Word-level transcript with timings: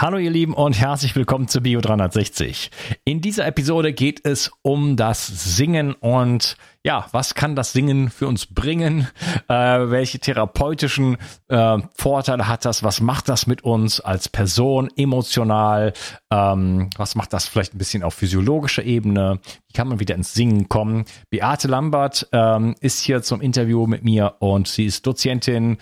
Hallo 0.00 0.16
ihr 0.16 0.30
Lieben 0.30 0.54
und 0.54 0.80
herzlich 0.80 1.14
willkommen 1.14 1.46
zu 1.46 1.60
Bio 1.60 1.82
360. 1.82 2.70
In 3.04 3.20
dieser 3.20 3.46
Episode 3.46 3.92
geht 3.92 4.26
es 4.26 4.50
um 4.62 4.96
das 4.96 5.26
Singen 5.26 5.92
und 5.92 6.56
ja, 6.82 7.04
was 7.12 7.34
kann 7.34 7.54
das 7.54 7.74
Singen 7.74 8.08
für 8.08 8.26
uns 8.26 8.46
bringen? 8.46 9.08
Äh, 9.46 9.54
welche 9.90 10.18
therapeutischen 10.18 11.18
äh, 11.48 11.78
Vorteile 11.92 12.48
hat 12.48 12.64
das? 12.64 12.82
Was 12.82 13.02
macht 13.02 13.28
das 13.28 13.46
mit 13.46 13.62
uns 13.62 14.00
als 14.00 14.30
Person 14.30 14.88
emotional? 14.96 15.92
Ähm, 16.30 16.88
was 16.96 17.14
macht 17.14 17.34
das 17.34 17.46
vielleicht 17.46 17.74
ein 17.74 17.78
bisschen 17.78 18.02
auf 18.02 18.14
physiologischer 18.14 18.84
Ebene? 18.84 19.38
Wie 19.66 19.74
kann 19.74 19.88
man 19.88 20.00
wieder 20.00 20.14
ins 20.14 20.32
Singen 20.32 20.70
kommen? 20.70 21.04
Beate 21.28 21.68
Lambert 21.68 22.26
ähm, 22.32 22.74
ist 22.80 23.00
hier 23.00 23.20
zum 23.20 23.42
Interview 23.42 23.86
mit 23.86 24.02
mir 24.02 24.36
und 24.38 24.66
sie 24.66 24.86
ist 24.86 25.06
Dozentin, 25.06 25.76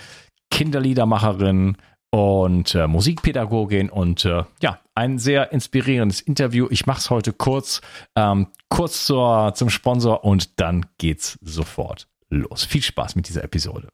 Kinderliedermacherin, 0.51 1.77
und 2.11 2.75
äh, 2.75 2.87
Musikpädagogin 2.87 3.91
und 3.91 4.25
äh, 4.25 4.45
ja, 4.63 4.81
ein 4.95 5.19
sehr 5.19 5.53
inspirierendes 5.53 6.21
Interview. 6.21 6.67
Ich 6.71 6.87
mache 6.87 7.01
es 7.01 7.11
heute 7.11 7.33
kurz, 7.33 7.81
ähm, 8.17 8.49
kurz 8.69 9.05
zur, 9.07 9.53
zum 9.55 9.71
Sponsor 9.71 10.25
und 10.25 10.61
dann 10.61 10.87
geht's 10.99 11.39
sofort 11.43 12.09
los. 12.31 12.65
Viel 12.65 12.83
Spaß 12.83 13.15
mit 13.17 13.29
dieser 13.29 13.45
Episode. 13.45 13.89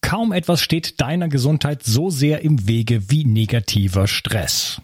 Kaum 0.00 0.32
etwas 0.32 0.60
steht 0.60 1.00
deiner 1.00 1.28
Gesundheit 1.28 1.82
so 1.82 2.10
sehr 2.10 2.42
im 2.42 2.68
Wege 2.68 3.10
wie 3.10 3.24
negativer 3.24 4.06
Stress. 4.06 4.80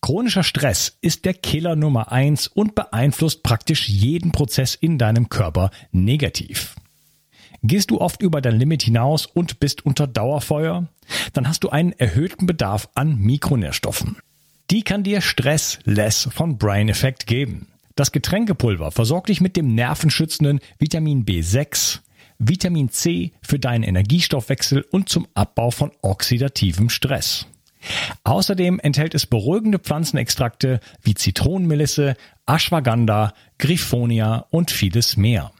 Chronischer 0.00 0.44
Stress 0.44 0.98
ist 1.00 1.24
der 1.24 1.34
Killer 1.34 1.76
Nummer 1.76 2.12
eins 2.12 2.46
und 2.46 2.74
beeinflusst 2.74 3.42
praktisch 3.42 3.88
jeden 3.88 4.32
Prozess 4.32 4.74
in 4.74 4.98
deinem 4.98 5.28
Körper 5.28 5.70
negativ. 5.90 6.76
Gehst 7.64 7.92
du 7.92 8.00
oft 8.00 8.22
über 8.22 8.40
dein 8.40 8.58
Limit 8.58 8.82
hinaus 8.82 9.26
und 9.26 9.60
bist 9.60 9.86
unter 9.86 10.08
Dauerfeuer? 10.08 10.88
Dann 11.32 11.48
hast 11.48 11.62
du 11.62 11.70
einen 11.70 11.92
erhöhten 11.92 12.46
Bedarf 12.46 12.88
an 12.94 13.16
Mikronährstoffen. 13.18 14.16
Die 14.70 14.82
kann 14.82 15.04
dir 15.04 15.20
Stress 15.20 15.78
Less 15.84 16.28
von 16.32 16.58
Brain 16.58 16.88
Effect 16.88 17.26
geben. 17.26 17.68
Das 17.94 18.10
Getränkepulver 18.10 18.90
versorgt 18.90 19.28
dich 19.28 19.40
mit 19.40 19.56
dem 19.56 19.74
nervenschützenden 19.76 20.58
Vitamin 20.78 21.24
B6, 21.24 22.00
Vitamin 22.38 22.88
C 22.88 23.32
für 23.42 23.60
deinen 23.60 23.84
Energiestoffwechsel 23.84 24.84
und 24.90 25.08
zum 25.08 25.28
Abbau 25.34 25.70
von 25.70 25.92
oxidativem 26.02 26.88
Stress. 26.88 27.46
Außerdem 28.24 28.80
enthält 28.80 29.14
es 29.14 29.26
beruhigende 29.26 29.78
Pflanzenextrakte 29.78 30.80
wie 31.02 31.14
Zitronenmelisse, 31.14 32.16
Ashwagandha, 32.46 33.34
Griffonia 33.58 34.46
und 34.50 34.70
vieles 34.72 35.16
mehr. 35.16 35.52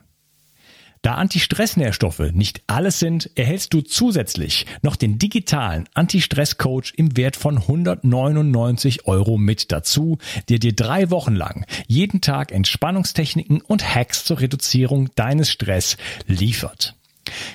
Da 1.03 1.15
Anti-Stress-Nährstoffe 1.15 2.31
nicht 2.33 2.63
alles 2.69 3.01
sind, 3.01 3.31
erhältst 3.35 3.75
du 3.75 3.81
zusätzlich 3.81 4.67
noch 4.83 4.95
den 4.95 5.19
digitalen 5.19 5.89
Anti-Stress-Coach 5.95 6.95
im 6.97 7.17
Wert 7.17 7.35
von 7.35 7.59
199 7.59 9.09
Euro 9.09 9.37
mit 9.37 9.73
dazu, 9.73 10.19
der 10.49 10.61
dir 10.61 10.75
drei 10.75 11.11
Wochen 11.11 11.35
lang 11.35 11.67
jeden 11.89 12.21
Tag 12.21 12.53
Entspannungstechniken 12.53 13.61
und 13.63 13.85
Hacks 13.95 14.25
zur 14.25 14.39
Reduzierung 14.39 15.11
deines 15.17 15.51
Stress 15.51 15.97
liefert. 16.29 16.95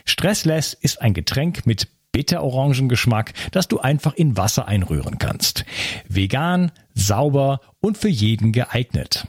Stressless 0.03 0.73
ist 0.73 1.01
ein 1.01 1.13
Getränk 1.13 1.65
mit 1.65 1.87
Bitter-Orangengeschmack, 2.11 3.31
das 3.51 3.69
du 3.69 3.79
einfach 3.79 4.13
in 4.13 4.35
Wasser 4.35 4.67
einrühren 4.67 5.19
kannst. 5.19 5.63
Vegan, 6.09 6.73
sauber 6.93 7.61
und 7.79 7.97
für 7.97 8.09
jeden 8.09 8.51
geeignet. 8.51 9.25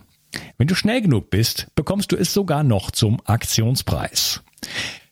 Wenn 0.56 0.68
du 0.68 0.74
schnell 0.74 1.00
genug 1.00 1.30
bist, 1.30 1.68
bekommst 1.74 2.12
du 2.12 2.16
es 2.16 2.32
sogar 2.32 2.62
noch 2.62 2.90
zum 2.90 3.20
Aktionspreis. 3.24 4.42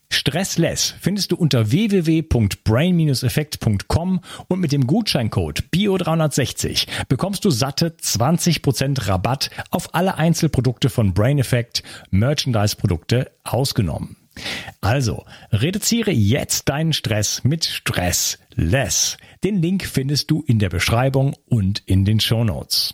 Stressless 0.09 0.95
findest 1.01 1.31
du 1.31 1.35
unter 1.35 1.71
www.brain-effekt.com 1.71 4.21
und 4.47 4.59
mit 4.59 4.71
dem 4.71 4.87
Gutscheincode 4.87 5.65
BIO360 5.73 6.87
bekommst 7.09 7.43
du 7.43 7.49
satte 7.49 7.89
20% 7.89 9.07
Rabatt 9.07 9.49
auf 9.69 9.93
alle 9.93 10.17
Einzelprodukte 10.17 10.89
von 10.89 11.13
Brain 11.13 11.39
Effect, 11.39 11.83
Merchandise-Produkte 12.09 13.31
ausgenommen. 13.43 14.15
Also, 14.81 15.25
reduziere 15.51 16.11
jetzt 16.11 16.69
deinen 16.69 16.93
Stress 16.93 17.43
mit 17.43 17.65
Stressless. 17.65 19.17
Den 19.43 19.61
Link 19.61 19.85
findest 19.85 20.31
du 20.31 20.41
in 20.43 20.59
der 20.59 20.69
Beschreibung 20.69 21.35
und 21.47 21.83
in 21.85 22.05
den 22.05 22.21
Show 22.21 22.43
Notes. 22.43 22.93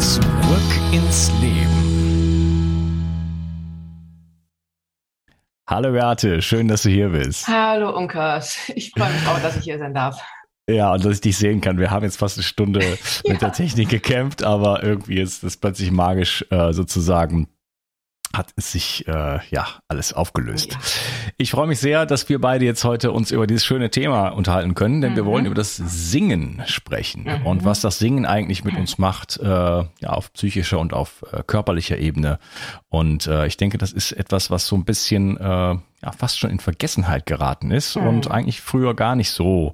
Zurück 0.00 0.92
ins 0.92 1.30
Leben. 1.40 1.84
Hallo 5.66 5.92
Beate, 5.92 6.42
schön, 6.42 6.68
dass 6.68 6.82
du 6.82 6.90
hier 6.90 7.08
bist. 7.08 7.48
Hallo 7.48 7.96
Unkas, 7.96 8.70
ich 8.74 8.90
freue 8.90 9.12
mich 9.12 9.26
auch, 9.26 9.40
dass 9.40 9.56
ich 9.56 9.64
hier 9.64 9.78
sein 9.78 9.94
darf. 9.94 10.22
Ja, 10.68 10.92
und 10.92 11.04
dass 11.04 11.14
ich 11.14 11.20
dich 11.20 11.36
sehen 11.36 11.60
kann. 11.60 11.78
Wir 11.78 11.90
haben 11.90 12.04
jetzt 12.04 12.18
fast 12.18 12.38
eine 12.38 12.44
Stunde 12.44 12.80
ja. 12.82 12.96
mit 13.32 13.42
der 13.42 13.52
Technik 13.52 13.88
gekämpft, 13.88 14.42
aber 14.42 14.82
irgendwie 14.82 15.20
ist 15.20 15.42
das 15.42 15.56
plötzlich 15.56 15.90
magisch 15.90 16.44
äh, 16.50 16.72
sozusagen 16.72 17.48
hat 18.36 18.52
es 18.56 18.72
sich 18.72 19.06
äh, 19.08 19.38
ja 19.50 19.66
alles 19.88 20.12
aufgelöst. 20.12 20.72
Ja. 20.72 20.78
Ich 21.36 21.50
freue 21.50 21.66
mich 21.66 21.78
sehr, 21.78 22.06
dass 22.06 22.28
wir 22.28 22.40
beide 22.40 22.64
jetzt 22.64 22.84
heute 22.84 23.12
uns 23.12 23.30
über 23.30 23.46
dieses 23.46 23.64
schöne 23.64 23.90
Thema 23.90 24.28
unterhalten 24.28 24.74
können, 24.74 25.00
denn 25.00 25.12
mhm. 25.12 25.16
wir 25.16 25.26
wollen 25.26 25.46
über 25.46 25.54
das 25.54 25.76
Singen 25.76 26.62
sprechen 26.66 27.24
mhm. 27.24 27.46
und 27.46 27.64
was 27.64 27.80
das 27.80 27.98
Singen 27.98 28.26
eigentlich 28.26 28.64
mit 28.64 28.76
uns 28.76 28.98
macht, 28.98 29.38
äh, 29.38 29.46
ja 29.46 29.88
auf 30.02 30.32
psychischer 30.32 30.78
und 30.78 30.92
auf 30.92 31.24
äh, 31.32 31.42
körperlicher 31.46 31.98
Ebene. 31.98 32.38
Und 32.88 33.26
äh, 33.26 33.46
ich 33.46 33.56
denke, 33.56 33.78
das 33.78 33.92
ist 33.92 34.12
etwas, 34.12 34.50
was 34.50 34.66
so 34.66 34.76
ein 34.76 34.84
bisschen 34.84 35.36
äh, 35.36 35.76
ja, 36.04 36.12
fast 36.12 36.38
schon 36.38 36.50
in 36.50 36.60
Vergessenheit 36.60 37.24
geraten 37.24 37.70
ist 37.70 37.96
mhm. 37.96 38.06
und 38.06 38.30
eigentlich 38.30 38.60
früher 38.60 38.94
gar 38.94 39.16
nicht 39.16 39.30
so 39.30 39.72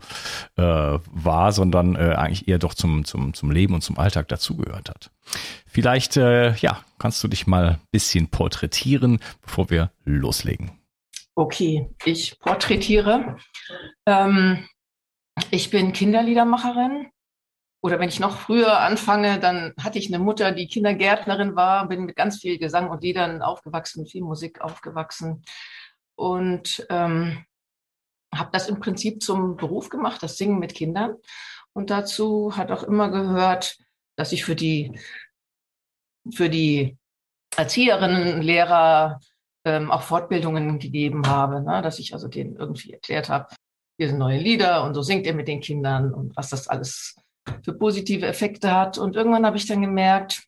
äh, 0.56 0.62
war, 0.62 1.52
sondern 1.52 1.96
äh, 1.96 2.14
eigentlich 2.14 2.46
eher 2.46 2.58
doch 2.58 2.74
zum, 2.74 3.04
zum, 3.04 3.34
zum 3.34 3.50
Leben 3.50 3.74
und 3.74 3.80
zum 3.82 3.98
Alltag 3.98 4.28
dazugehört 4.28 4.90
hat. 4.90 5.10
Vielleicht, 5.66 6.16
äh, 6.16 6.54
ja, 6.54 6.84
kannst 6.98 7.22
du 7.24 7.28
dich 7.28 7.46
mal 7.46 7.68
ein 7.68 7.80
bisschen 7.90 8.28
porträtieren, 8.28 9.18
bevor 9.42 9.70
wir 9.70 9.90
loslegen. 10.04 10.70
Okay, 11.34 11.88
ich 12.04 12.38
porträtiere. 12.38 13.36
Ähm, 14.06 14.68
ich 15.50 15.70
bin 15.70 15.92
Kinderliedermacherin. 15.92 17.08
Oder 17.82 17.98
wenn 17.98 18.10
ich 18.10 18.20
noch 18.20 18.36
früher 18.36 18.78
anfange, 18.80 19.40
dann 19.40 19.72
hatte 19.82 19.98
ich 19.98 20.08
eine 20.08 20.22
Mutter, 20.22 20.52
die 20.52 20.68
Kindergärtnerin 20.68 21.56
war, 21.56 21.88
bin 21.88 22.04
mit 22.04 22.14
ganz 22.14 22.38
viel 22.38 22.58
Gesang 22.58 22.90
und 22.90 23.02
Liedern 23.02 23.40
aufgewachsen, 23.40 24.06
viel 24.06 24.22
Musik 24.22 24.60
aufgewachsen 24.60 25.42
und 26.20 26.86
ähm, 26.90 27.46
habe 28.34 28.50
das 28.52 28.68
im 28.68 28.78
Prinzip 28.78 29.22
zum 29.22 29.56
Beruf 29.56 29.88
gemacht, 29.88 30.22
das 30.22 30.36
Singen 30.36 30.58
mit 30.58 30.74
Kindern. 30.74 31.16
Und 31.72 31.88
dazu 31.88 32.56
hat 32.56 32.70
auch 32.70 32.82
immer 32.82 33.10
gehört, 33.10 33.78
dass 34.16 34.32
ich 34.32 34.44
für 34.44 34.54
die, 34.54 35.00
für 36.34 36.50
die 36.50 36.98
Erzieherinnen, 37.56 38.42
Lehrer 38.42 39.20
ähm, 39.64 39.90
auch 39.90 40.02
Fortbildungen 40.02 40.78
gegeben 40.78 41.26
habe, 41.26 41.62
ne? 41.62 41.80
dass 41.80 41.98
ich 41.98 42.12
also 42.12 42.28
denen 42.28 42.56
irgendwie 42.56 42.92
erklärt 42.92 43.30
habe, 43.30 43.54
hier 43.98 44.08
sind 44.08 44.18
neue 44.18 44.38
Lieder 44.38 44.84
und 44.84 44.94
so 44.94 45.00
singt 45.00 45.26
ihr 45.26 45.34
mit 45.34 45.48
den 45.48 45.60
Kindern 45.60 46.12
und 46.12 46.36
was 46.36 46.50
das 46.50 46.68
alles 46.68 47.16
für 47.64 47.72
positive 47.72 48.26
Effekte 48.26 48.74
hat. 48.74 48.98
Und 48.98 49.16
irgendwann 49.16 49.46
habe 49.46 49.56
ich 49.56 49.66
dann 49.66 49.80
gemerkt, 49.80 50.44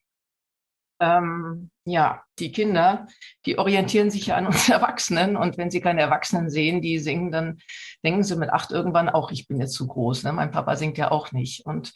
ähm, 1.02 1.70
ja, 1.84 2.22
die 2.38 2.52
Kinder, 2.52 3.08
die 3.44 3.58
orientieren 3.58 4.10
sich 4.10 4.26
ja 4.26 4.36
an 4.36 4.46
uns 4.46 4.68
Erwachsenen 4.68 5.36
und 5.36 5.58
wenn 5.58 5.70
sie 5.70 5.80
keine 5.80 6.00
Erwachsenen 6.00 6.48
sehen, 6.48 6.80
die 6.80 7.00
singen, 7.00 7.32
dann 7.32 7.58
denken 8.04 8.22
sie 8.22 8.36
mit 8.36 8.50
acht 8.50 8.70
irgendwann 8.70 9.08
auch, 9.08 9.32
ich 9.32 9.48
bin 9.48 9.60
jetzt 9.60 9.74
zu 9.74 9.88
groß. 9.88 10.22
Ne? 10.22 10.32
Mein 10.32 10.52
Papa 10.52 10.76
singt 10.76 10.98
ja 10.98 11.10
auch 11.10 11.32
nicht. 11.32 11.66
Und 11.66 11.92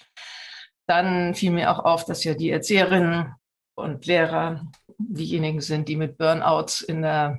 dann 0.89 1.35
fiel 1.35 1.53
mir 1.53 1.71
auch 1.71 1.85
auf, 1.85 2.05
dass 2.05 2.25
ja 2.25 2.35
die 2.35 2.51
Erzieherinnen 2.51 3.33
und 3.77 4.07
Lehrer 4.07 4.67
diejenigen 4.99 5.61
sind, 5.61 5.89
die 5.89 5.97
mit 5.97 6.19
Burnouts 6.19 6.81
in 6.81 7.03
der, 7.03 7.39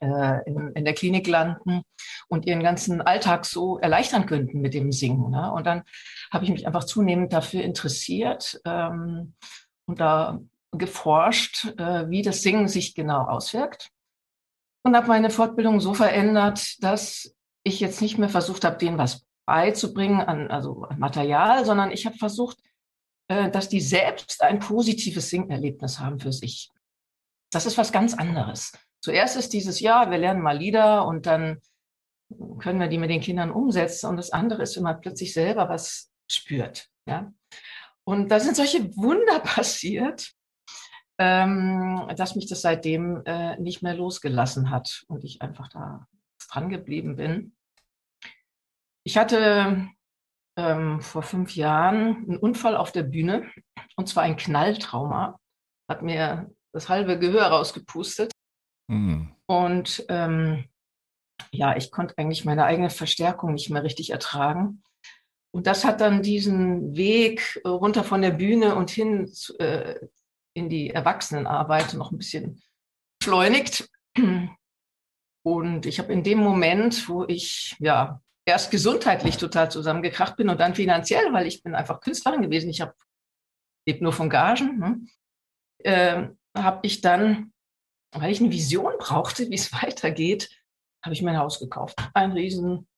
äh, 0.00 0.44
in, 0.44 0.72
in, 0.74 0.84
der 0.84 0.94
Klinik 0.94 1.26
landen 1.26 1.82
und 2.28 2.44
ihren 2.44 2.62
ganzen 2.62 3.00
Alltag 3.00 3.46
so 3.46 3.78
erleichtern 3.78 4.26
könnten 4.26 4.60
mit 4.60 4.74
dem 4.74 4.92
Singen. 4.92 5.30
Ne? 5.30 5.50
Und 5.50 5.66
dann 5.66 5.84
habe 6.30 6.44
ich 6.44 6.50
mich 6.50 6.66
einfach 6.66 6.84
zunehmend 6.84 7.32
dafür 7.32 7.62
interessiert 7.62 8.60
ähm, 8.66 9.34
und 9.86 10.00
da 10.00 10.38
geforscht, 10.72 11.66
äh, 11.78 12.08
wie 12.10 12.22
das 12.22 12.42
Singen 12.42 12.68
sich 12.68 12.94
genau 12.94 13.22
auswirkt 13.24 13.90
und 14.84 14.96
habe 14.96 15.08
meine 15.08 15.30
Fortbildung 15.30 15.80
so 15.80 15.94
verändert, 15.94 16.82
dass 16.82 17.34
ich 17.64 17.80
jetzt 17.80 18.00
nicht 18.00 18.18
mehr 18.18 18.28
versucht 18.28 18.64
habe, 18.64 18.78
denen 18.78 18.98
was 18.98 19.26
beizubringen, 19.46 20.20
an, 20.20 20.50
also 20.50 20.82
an 20.82 20.98
Material, 20.98 21.64
sondern 21.64 21.90
ich 21.90 22.06
habe 22.06 22.16
versucht, 22.16 22.58
äh, 23.28 23.50
dass 23.50 23.68
die 23.68 23.80
selbst 23.80 24.42
ein 24.42 24.58
positives 24.58 25.30
Singerlebnis 25.30 26.00
haben 26.00 26.18
für 26.18 26.32
sich. 26.32 26.70
Das 27.50 27.66
ist 27.66 27.78
was 27.78 27.92
ganz 27.92 28.14
anderes. 28.14 28.72
Zuerst 29.00 29.36
ist 29.36 29.52
dieses, 29.52 29.80
ja, 29.80 30.10
wir 30.10 30.18
lernen 30.18 30.42
mal 30.42 30.58
Lieder 30.58 31.06
und 31.06 31.26
dann 31.26 31.60
können 32.58 32.80
wir 32.80 32.88
die 32.88 32.98
mit 32.98 33.10
den 33.10 33.20
Kindern 33.20 33.50
umsetzen. 33.50 34.08
Und 34.08 34.16
das 34.16 34.30
andere 34.30 34.62
ist, 34.62 34.76
wenn 34.76 34.82
man 34.82 35.00
plötzlich 35.00 35.32
selber 35.32 35.68
was 35.68 36.10
spürt. 36.30 36.88
Ja? 37.06 37.32
Und 38.04 38.30
da 38.30 38.40
sind 38.40 38.56
solche 38.56 38.94
Wunder 38.96 39.40
passiert, 39.44 40.32
ähm, 41.18 42.08
dass 42.16 42.36
mich 42.36 42.46
das 42.46 42.62
seitdem 42.62 43.22
äh, 43.24 43.58
nicht 43.58 43.82
mehr 43.82 43.94
losgelassen 43.94 44.70
hat 44.70 45.04
und 45.08 45.24
ich 45.24 45.42
einfach 45.42 45.68
da 45.68 46.06
dran 46.50 46.68
geblieben 46.68 47.16
bin. 47.16 47.56
Ich 49.04 49.18
hatte 49.18 49.88
ähm, 50.56 51.00
vor 51.00 51.22
fünf 51.22 51.56
Jahren 51.56 52.24
einen 52.28 52.36
Unfall 52.36 52.76
auf 52.76 52.92
der 52.92 53.02
Bühne 53.02 53.50
und 53.96 54.08
zwar 54.08 54.22
ein 54.22 54.36
Knalltrauma. 54.36 55.38
Hat 55.88 56.02
mir 56.02 56.50
das 56.72 56.88
halbe 56.88 57.18
Gehör 57.18 57.46
rausgepustet. 57.46 58.32
Mhm. 58.88 59.34
Und 59.46 60.04
ähm, 60.08 60.64
ja, 61.50 61.76
ich 61.76 61.90
konnte 61.90 62.16
eigentlich 62.18 62.44
meine 62.44 62.64
eigene 62.64 62.90
Verstärkung 62.90 63.54
nicht 63.54 63.70
mehr 63.70 63.82
richtig 63.82 64.10
ertragen. 64.10 64.82
Und 65.50 65.66
das 65.66 65.84
hat 65.84 66.00
dann 66.00 66.22
diesen 66.22 66.96
Weg 66.96 67.60
runter 67.64 68.04
von 68.04 68.20
der 68.20 68.32
Bühne 68.32 68.74
und 68.74 68.90
hin 68.90 69.26
zu, 69.28 69.58
äh, 69.58 69.98
in 70.54 70.68
die 70.68 70.90
Erwachsenenarbeit 70.90 71.94
noch 71.94 72.10
ein 72.10 72.18
bisschen 72.18 72.62
beschleunigt. 73.20 73.88
Und 75.42 75.86
ich 75.86 75.98
habe 75.98 76.12
in 76.12 76.22
dem 76.22 76.38
Moment, 76.38 77.08
wo 77.08 77.24
ich 77.24 77.76
ja 77.78 78.20
erst 78.44 78.70
gesundheitlich 78.70 79.36
total 79.36 79.70
zusammengekracht 79.70 80.36
bin 80.36 80.48
und 80.48 80.58
dann 80.58 80.74
finanziell, 80.74 81.32
weil 81.32 81.46
ich 81.46 81.62
bin 81.62 81.74
einfach 81.74 82.00
Künstlerin 82.00 82.42
gewesen, 82.42 82.70
ich 82.70 82.82
lebe 83.86 84.02
nur 84.02 84.12
von 84.12 84.30
Gagen, 84.30 84.78
ne? 84.78 85.06
äh, 85.84 86.28
habe 86.56 86.80
ich 86.82 87.00
dann, 87.00 87.52
weil 88.12 88.32
ich 88.32 88.40
eine 88.40 88.50
Vision 88.50 88.94
brauchte, 88.98 89.48
wie 89.50 89.54
es 89.54 89.72
weitergeht, 89.82 90.50
habe 91.04 91.14
ich 91.14 91.22
mein 91.22 91.38
Haus 91.38 91.60
gekauft. 91.60 91.96
Ein 92.14 92.32
riesen 92.32 92.88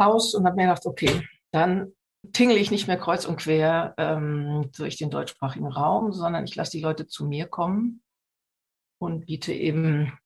Haus 0.00 0.34
und 0.34 0.44
habe 0.44 0.56
mir 0.56 0.64
gedacht, 0.64 0.86
okay, 0.86 1.26
dann 1.52 1.92
tingle 2.30 2.58
ich 2.58 2.70
nicht 2.70 2.86
mehr 2.86 2.98
kreuz 2.98 3.24
und 3.24 3.38
quer 3.38 3.94
ähm, 3.98 4.70
durch 4.76 4.96
den 4.96 5.10
deutschsprachigen 5.10 5.66
Raum, 5.66 6.12
sondern 6.12 6.44
ich 6.44 6.54
lasse 6.54 6.72
die 6.72 6.82
Leute 6.82 7.06
zu 7.06 7.26
mir 7.26 7.46
kommen 7.46 8.02
und 9.00 9.26
biete 9.26 9.52
eben 9.52 10.16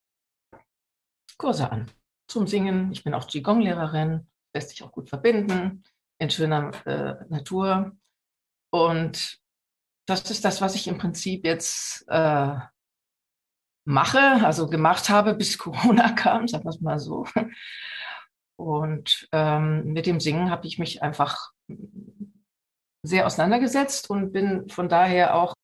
Kurse 1.38 1.70
an 1.70 1.90
zum 2.28 2.46
Singen. 2.46 2.93
Ich 2.93 3.04
bin 3.04 3.14
auch 3.14 3.26
Qigong-Lehrerin, 3.26 4.26
lässt 4.54 4.70
sich 4.70 4.82
auch 4.82 4.93
gut 4.93 5.08
verbinden 5.08 5.84
in 6.19 6.31
schöner 6.31 6.70
äh, 6.87 7.25
Natur. 7.28 7.96
Und 8.70 9.38
das 10.06 10.31
ist 10.31 10.44
das, 10.44 10.60
was 10.60 10.75
ich 10.75 10.88
im 10.88 10.99
Prinzip 10.99 11.44
jetzt 11.44 12.04
äh, 12.08 12.56
mache, 13.84 14.19
also 14.44 14.69
gemacht 14.69 15.08
habe, 15.08 15.34
bis 15.34 15.56
Corona 15.56 16.12
kam, 16.16 16.49
sagen 16.49 16.64
wir 16.64 16.70
es 16.70 16.81
mal 16.81 16.99
so. 16.99 17.26
Und 18.58 19.28
ähm, 19.32 19.92
mit 19.92 20.06
dem 20.06 20.20
Singen 20.20 20.50
habe 20.50 20.66
ich 20.66 20.78
mich 20.78 21.02
einfach 21.02 21.52
sehr 23.02 23.26
auseinandergesetzt 23.26 24.10
und 24.10 24.32
bin 24.32 24.68
von 24.68 24.88
daher 24.88 25.36
auch 25.36 25.54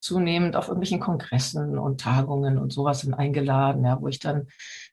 zunehmend 0.00 0.56
auf 0.56 0.68
irgendwelchen 0.68 1.00
Kongressen 1.00 1.78
und 1.78 2.00
Tagungen 2.00 2.58
und 2.58 2.72
sowas 2.72 3.10
eingeladen, 3.12 3.84
ja, 3.84 4.00
wo 4.00 4.08
ich 4.08 4.18
dann 4.18 4.48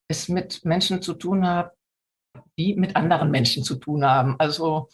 es 0.07 0.29
mit 0.29 0.63
Menschen 0.65 1.01
zu 1.01 1.13
tun 1.13 1.47
habe, 1.47 1.71
die 2.57 2.75
mit 2.75 2.95
anderen 2.95 3.31
Menschen 3.31 3.63
zu 3.63 3.75
tun 3.75 4.05
haben. 4.05 4.35
Also 4.37 4.89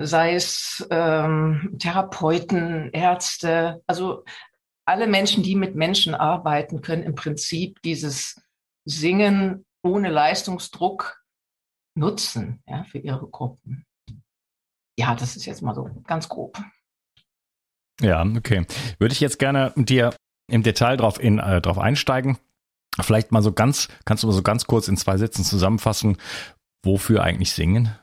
sei 0.00 0.34
es 0.34 0.86
ähm, 0.90 1.76
Therapeuten, 1.78 2.90
Ärzte, 2.92 3.82
also 3.86 4.24
alle 4.86 5.06
Menschen, 5.06 5.42
die 5.42 5.56
mit 5.56 5.74
Menschen 5.74 6.14
arbeiten, 6.14 6.82
können 6.82 7.02
im 7.02 7.14
Prinzip 7.14 7.80
dieses 7.82 8.40
Singen 8.84 9.64
ohne 9.82 10.10
Leistungsdruck 10.10 11.22
nutzen 11.96 12.62
ja, 12.66 12.84
für 12.84 12.98
ihre 12.98 13.26
Gruppen. 13.28 13.86
Ja, 14.98 15.14
das 15.14 15.36
ist 15.36 15.46
jetzt 15.46 15.62
mal 15.62 15.74
so 15.74 15.90
ganz 16.06 16.28
grob. 16.28 16.58
Ja, 18.00 18.24
okay. 18.36 18.66
Würde 18.98 19.12
ich 19.12 19.20
jetzt 19.20 19.38
gerne 19.38 19.72
mit 19.76 19.88
dir 19.88 20.14
im 20.50 20.62
Detail 20.62 20.96
drauf, 20.96 21.20
in, 21.20 21.38
äh, 21.38 21.60
drauf 21.60 21.78
einsteigen. 21.78 22.38
Vielleicht 23.00 23.32
mal 23.32 23.42
so 23.42 23.52
ganz, 23.52 23.88
kannst 24.04 24.22
du 24.22 24.28
mal 24.28 24.32
so 24.32 24.42
ganz 24.42 24.66
kurz 24.66 24.88
in 24.88 24.96
zwei 24.96 25.16
Sätzen 25.16 25.44
zusammenfassen, 25.44 26.18
wofür 26.84 27.22
eigentlich 27.22 27.52
singen? 27.52 27.96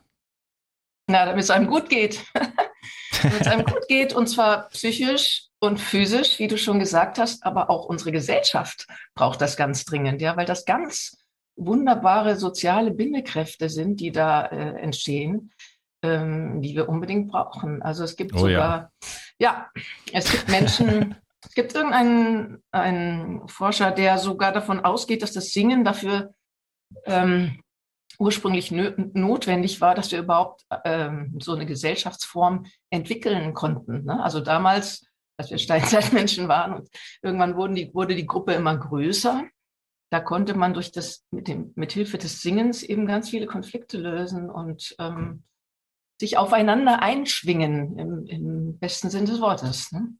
Na, 1.07 1.25
damit 1.25 1.43
es 1.43 1.49
einem 1.49 1.67
gut 1.67 1.89
geht. 1.89 2.25
damit 3.23 3.41
es 3.41 3.47
einem 3.47 3.65
gut 3.65 3.87
geht 3.87 4.13
und 4.13 4.27
zwar 4.27 4.69
psychisch 4.69 5.47
und 5.59 5.79
physisch, 5.79 6.39
wie 6.39 6.47
du 6.47 6.57
schon 6.57 6.79
gesagt 6.79 7.19
hast, 7.19 7.45
aber 7.45 7.69
auch 7.69 7.85
unsere 7.85 8.11
Gesellschaft 8.11 8.87
braucht 9.13 9.41
das 9.41 9.55
ganz 9.55 9.85
dringend, 9.85 10.21
ja, 10.21 10.35
weil 10.35 10.45
das 10.45 10.65
ganz 10.65 11.17
wunderbare 11.55 12.37
soziale 12.37 12.91
Bindekräfte 12.91 13.69
sind, 13.69 13.99
die 13.99 14.11
da 14.11 14.45
äh, 14.45 14.81
entstehen, 14.81 15.51
ähm, 16.03 16.61
die 16.61 16.75
wir 16.75 16.89
unbedingt 16.89 17.31
brauchen. 17.31 17.81
Also 17.81 18.03
es 18.03 18.15
gibt 18.15 18.33
oh, 18.35 18.39
sogar, 18.39 18.91
ja. 19.39 19.69
ja, 19.73 19.81
es 20.13 20.31
gibt 20.31 20.49
Menschen, 20.49 21.15
es 21.47 21.53
gibt 21.53 21.75
irgendeinen 21.75 22.63
einen 22.71 23.47
Forscher, 23.47 23.91
der 23.91 24.17
sogar 24.17 24.51
davon 24.51 24.79
ausgeht, 24.79 25.21
dass 25.21 25.33
das 25.33 25.51
Singen 25.51 25.83
dafür 25.83 26.33
ähm, 27.05 27.61
ursprünglich 28.21 28.71
notwendig 28.71 29.81
war, 29.81 29.95
dass 29.95 30.11
wir 30.11 30.19
überhaupt 30.19 30.65
ähm, 30.85 31.37
so 31.39 31.53
eine 31.53 31.65
Gesellschaftsform 31.65 32.65
entwickeln 32.91 33.53
konnten. 33.53 34.05
Ne? 34.05 34.21
Also 34.21 34.41
damals, 34.41 35.07
als 35.37 35.49
wir 35.49 35.57
Steinzeitmenschen 35.57 36.47
waren 36.47 36.73
und 36.73 36.89
irgendwann 37.23 37.55
wurden 37.55 37.73
die, 37.73 37.91
wurde 37.93 38.15
die 38.15 38.27
Gruppe 38.27 38.53
immer 38.53 38.77
größer. 38.77 39.43
Da 40.11 40.19
konnte 40.19 40.53
man 40.53 40.73
durch 40.73 40.91
das, 40.91 41.25
mit, 41.31 41.47
dem, 41.47 41.71
mit 41.75 41.93
Hilfe 41.93 42.17
des 42.17 42.41
Singens 42.41 42.83
eben 42.83 43.07
ganz 43.07 43.29
viele 43.29 43.47
Konflikte 43.47 43.97
lösen 43.97 44.49
und 44.49 44.95
ähm, 44.99 45.43
sich 46.21 46.37
aufeinander 46.37 47.01
einschwingen, 47.01 47.97
im, 47.97 48.25
im 48.27 48.79
besten 48.79 49.09
Sinn 49.09 49.25
des 49.25 49.41
Wortes. 49.41 49.91
Ne? 49.91 50.13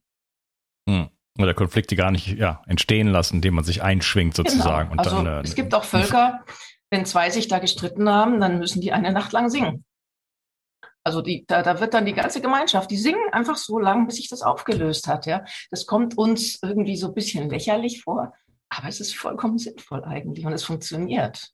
Hm. 0.89 1.09
Oder 1.39 1.53
Konflikte 1.53 1.95
gar 1.95 2.11
nicht 2.11 2.27
ja, 2.27 2.61
entstehen 2.67 3.07
lassen, 3.07 3.35
indem 3.35 3.53
man 3.53 3.63
sich 3.63 3.81
einschwingt 3.81 4.35
genau. 4.35 4.49
sozusagen. 4.49 4.89
Genau. 4.89 5.03
also 5.03 5.23
dann, 5.23 5.25
äh, 5.27 5.41
es 5.47 5.55
gibt 5.55 5.73
auch 5.73 5.85
Völker, 5.85 6.43
wenn 6.89 7.05
zwei 7.05 7.29
sich 7.29 7.47
da 7.47 7.59
gestritten 7.59 8.09
haben, 8.09 8.41
dann 8.41 8.57
müssen 8.59 8.81
die 8.81 8.91
eine 8.91 9.13
Nacht 9.13 9.31
lang 9.31 9.49
singen. 9.49 9.85
Also 11.03 11.21
die, 11.21 11.45
da, 11.47 11.61
da 11.61 11.79
wird 11.79 11.93
dann 11.93 12.05
die 12.05 12.13
ganze 12.13 12.41
Gemeinschaft, 12.41 12.91
die 12.91 12.97
singen 12.97 13.31
einfach 13.31 13.55
so 13.55 13.79
lang, 13.79 14.07
bis 14.07 14.17
sich 14.17 14.27
das 14.27 14.41
aufgelöst 14.41 15.07
hat. 15.07 15.25
Ja, 15.25 15.45
das 15.69 15.85
kommt 15.85 16.17
uns 16.17 16.59
irgendwie 16.61 16.97
so 16.97 17.07
ein 17.07 17.13
bisschen 17.13 17.49
lächerlich 17.49 18.01
vor, 18.01 18.33
aber 18.69 18.87
es 18.87 18.99
ist 18.99 19.15
vollkommen 19.15 19.57
sinnvoll 19.57 20.03
eigentlich 20.03 20.45
und 20.45 20.53
es 20.53 20.63
funktioniert. 20.63 21.51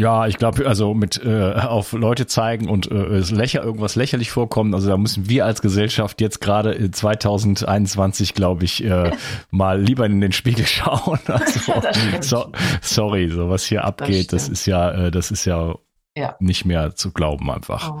Ja, 0.00 0.28
ich 0.28 0.36
glaube, 0.36 0.66
also 0.68 0.94
mit 0.94 1.20
äh, 1.24 1.54
auf 1.54 1.92
Leute 1.92 2.28
zeigen 2.28 2.68
und 2.68 2.88
äh, 2.88 3.18
lächer 3.18 3.64
irgendwas 3.64 3.96
lächerlich 3.96 4.30
vorkommen, 4.30 4.72
also 4.72 4.88
da 4.88 4.96
müssen 4.96 5.28
wir 5.28 5.44
als 5.44 5.60
Gesellschaft 5.60 6.20
jetzt 6.20 6.40
gerade 6.40 6.90
2021, 6.90 8.34
glaube 8.34 8.64
ich, 8.64 8.84
äh, 8.84 9.10
mal 9.50 9.80
lieber 9.80 10.06
in 10.06 10.20
den 10.20 10.32
Spiegel 10.32 10.66
schauen. 10.66 11.18
Also, 11.28 11.72
so, 12.20 12.52
sorry, 12.80 13.28
so 13.30 13.48
was 13.48 13.64
hier 13.64 13.84
abgeht, 13.84 14.32
das, 14.32 14.44
das 14.44 14.48
ist 14.48 14.66
ja, 14.66 14.90
äh, 14.90 15.10
das 15.10 15.30
ist 15.30 15.44
ja, 15.44 15.74
ja, 16.16 16.36
nicht 16.40 16.64
mehr 16.64 16.94
zu 16.94 17.12
glauben 17.12 17.50
einfach. 17.50 17.92
Oh. 17.92 18.00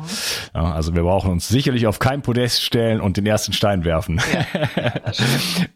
Ja, 0.54 0.72
also 0.72 0.94
wir 0.94 1.02
brauchen 1.02 1.30
uns 1.30 1.48
sicherlich 1.48 1.86
auf 1.86 1.98
kein 1.98 2.22
Podest 2.22 2.62
stellen 2.62 3.00
und 3.00 3.16
den 3.16 3.26
ersten 3.26 3.52
Stein 3.52 3.84
werfen. 3.84 4.20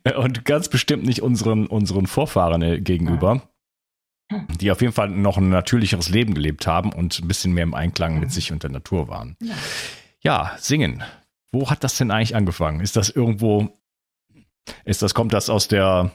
Ja, 0.07 0.17
und 0.19 0.45
ganz 0.45 0.69
bestimmt 0.69 1.05
nicht 1.05 1.23
unseren 1.23 1.67
unseren 1.67 2.07
Vorfahren 2.07 2.63
äh, 2.63 2.81
gegenüber 2.81 3.43
die 4.61 4.71
auf 4.71 4.81
jeden 4.81 4.93
Fall 4.93 5.09
noch 5.09 5.37
ein 5.37 5.51
natürlicheres 5.51 6.09
Leben 6.09 6.35
gelebt 6.35 6.67
haben 6.67 6.93
und 6.93 7.19
ein 7.21 7.29
bisschen 7.29 7.53
mehr 7.53 7.65
im 7.65 7.75
Einklang 7.75 8.19
mit 8.19 8.33
sich 8.33 8.53
und 8.53 8.63
der 8.63 8.71
Natur 8.71 9.09
waren. 9.09 9.37
Ja. 9.41 9.55
ja, 10.21 10.57
singen. 10.59 11.03
Wo 11.51 11.71
hat 11.71 11.85
das 11.85 11.99
denn 11.99 12.11
eigentlich 12.11 12.35
angefangen? 12.35 12.81
Ist 12.81 12.97
das 12.97 13.11
irgendwo, 13.11 13.69
ist 14.85 15.03
das, 15.03 15.15
kommt 15.15 15.35
das 15.35 15.51
aus 15.51 15.69
der, 15.69 16.13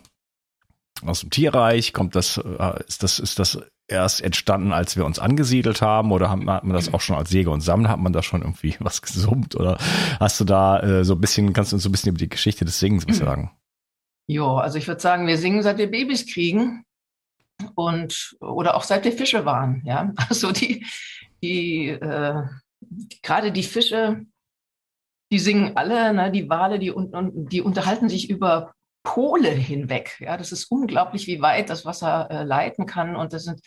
aus 1.05 1.21
dem 1.21 1.29
Tierreich? 1.29 1.93
Kommt 1.93 2.15
das, 2.15 2.37
äh, 2.37 2.83
ist 2.87 3.03
das, 3.03 3.19
ist 3.19 3.37
das 3.37 3.59
erst 3.87 4.21
entstanden, 4.21 4.73
als 4.73 4.97
wir 4.97 5.05
uns 5.05 5.19
angesiedelt 5.19 5.81
haben? 5.81 6.11
Oder 6.11 6.31
hat 6.31 6.39
man 6.39 6.73
das 6.73 6.91
auch 6.93 7.01
schon 7.01 7.15
als 7.15 7.31
Jäger 7.31 7.51
und 7.51 7.61
Sammler? 7.61 7.89
Hat 7.89 7.99
man 7.99 8.13
da 8.13 8.23
schon 8.23 8.41
irgendwie 8.41 8.75
was 8.79 9.01
gesummt? 9.01 9.55
Oder 9.55 9.77
hast 10.19 10.39
du 10.39 10.43
da 10.43 10.79
äh, 10.79 11.05
so 11.05 11.13
ein 11.13 11.21
bisschen, 11.21 11.53
kannst 11.53 11.71
du 11.71 11.75
uns 11.75 11.83
so 11.83 11.89
ein 11.89 11.91
bisschen 11.91 12.09
über 12.09 12.19
die 12.19 12.29
Geschichte 12.29 12.65
des 12.65 12.79
Singens 12.79 13.07
was 13.07 13.17
sagen? 13.17 13.51
Ja, 14.29 14.57
also 14.57 14.77
ich 14.77 14.87
würde 14.87 14.99
sagen, 14.99 15.27
wir 15.27 15.37
singen 15.37 15.61
seit 15.63 15.77
wir 15.77 15.89
Babys 15.89 16.25
kriegen 16.25 16.83
und 17.75 18.35
oder 18.39 18.75
auch 18.75 18.83
seit 18.83 19.05
wir 19.05 19.11
Fische 19.11 19.45
waren. 19.45 19.81
Ja, 19.85 20.11
also 20.29 20.51
die, 20.51 20.85
die 21.41 21.89
äh, 21.89 22.43
gerade 23.21 23.51
die 23.51 23.63
Fische, 23.63 24.25
die 25.31 25.39
singen 25.39 25.75
alle, 25.75 26.13
ne, 26.13 26.31
die 26.31 26.49
Wale, 26.49 26.79
die, 26.79 26.91
und, 26.91 27.51
die 27.51 27.61
unterhalten 27.61 28.09
sich 28.09 28.29
über 28.29 28.73
Pole 29.03 29.49
hinweg. 29.49 30.17
Ja, 30.19 30.37
das 30.37 30.51
ist 30.51 30.65
unglaublich, 30.65 31.27
wie 31.27 31.41
weit 31.41 31.69
das 31.69 31.85
Wasser 31.85 32.29
äh, 32.29 32.43
leiten 32.43 32.85
kann. 32.85 33.15
Und 33.15 33.33
das 33.33 33.43
sind 33.43 33.61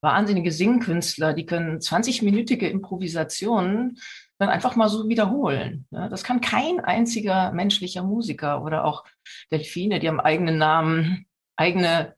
wahnsinnige 0.00 0.52
Singkünstler, 0.52 1.32
die 1.32 1.46
können 1.46 1.78
20-minütige 1.78 2.68
Improvisationen 2.68 3.98
dann 4.38 4.50
einfach 4.50 4.76
mal 4.76 4.88
so 4.88 5.08
wiederholen. 5.08 5.86
Das 5.90 6.22
kann 6.22 6.40
kein 6.40 6.80
einziger 6.80 7.52
menschlicher 7.52 8.02
Musiker 8.02 8.62
oder 8.62 8.84
auch 8.84 9.04
Delfine, 9.50 9.98
die 9.98 10.08
haben 10.08 10.20
eigenen 10.20 10.58
Namen, 10.58 11.26
eigene, 11.56 12.14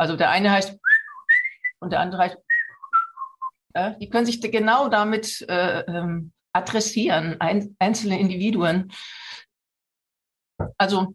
also 0.00 0.16
der 0.16 0.30
eine 0.30 0.50
heißt 0.50 0.78
und 1.80 1.92
der 1.92 2.00
andere 2.00 2.22
heißt, 2.22 2.38
die 4.00 4.08
können 4.08 4.26
sich 4.26 4.40
genau 4.40 4.88
damit 4.88 5.42
äh, 5.48 5.80
ähm, 5.80 6.32
adressieren, 6.52 7.40
ein, 7.40 7.76
einzelne 7.78 8.18
Individuen. 8.18 8.90
Also 10.76 11.14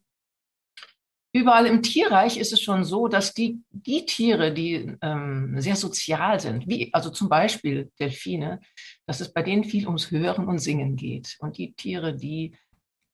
Überall 1.35 1.65
im 1.65 1.83
Tierreich 1.83 2.37
ist 2.37 2.53
es 2.53 2.61
schon 2.61 2.85
so, 2.85 3.09
dass 3.09 3.33
die, 3.33 3.59
die 3.69 4.05
Tiere, 4.05 4.53
die 4.53 4.95
ähm, 5.01 5.55
sehr 5.59 5.75
sozial 5.75 6.39
sind, 6.39 6.65
wie 6.65 6.93
also 6.93 7.09
zum 7.09 7.27
Beispiel 7.27 7.91
Delfine, 7.99 8.61
dass 9.05 9.19
es 9.19 9.33
bei 9.33 9.43
denen 9.43 9.65
viel 9.65 9.85
ums 9.85 10.11
Hören 10.11 10.47
und 10.47 10.59
Singen 10.59 10.95
geht. 10.95 11.35
Und 11.39 11.57
die 11.57 11.73
Tiere, 11.73 12.15
die 12.15 12.55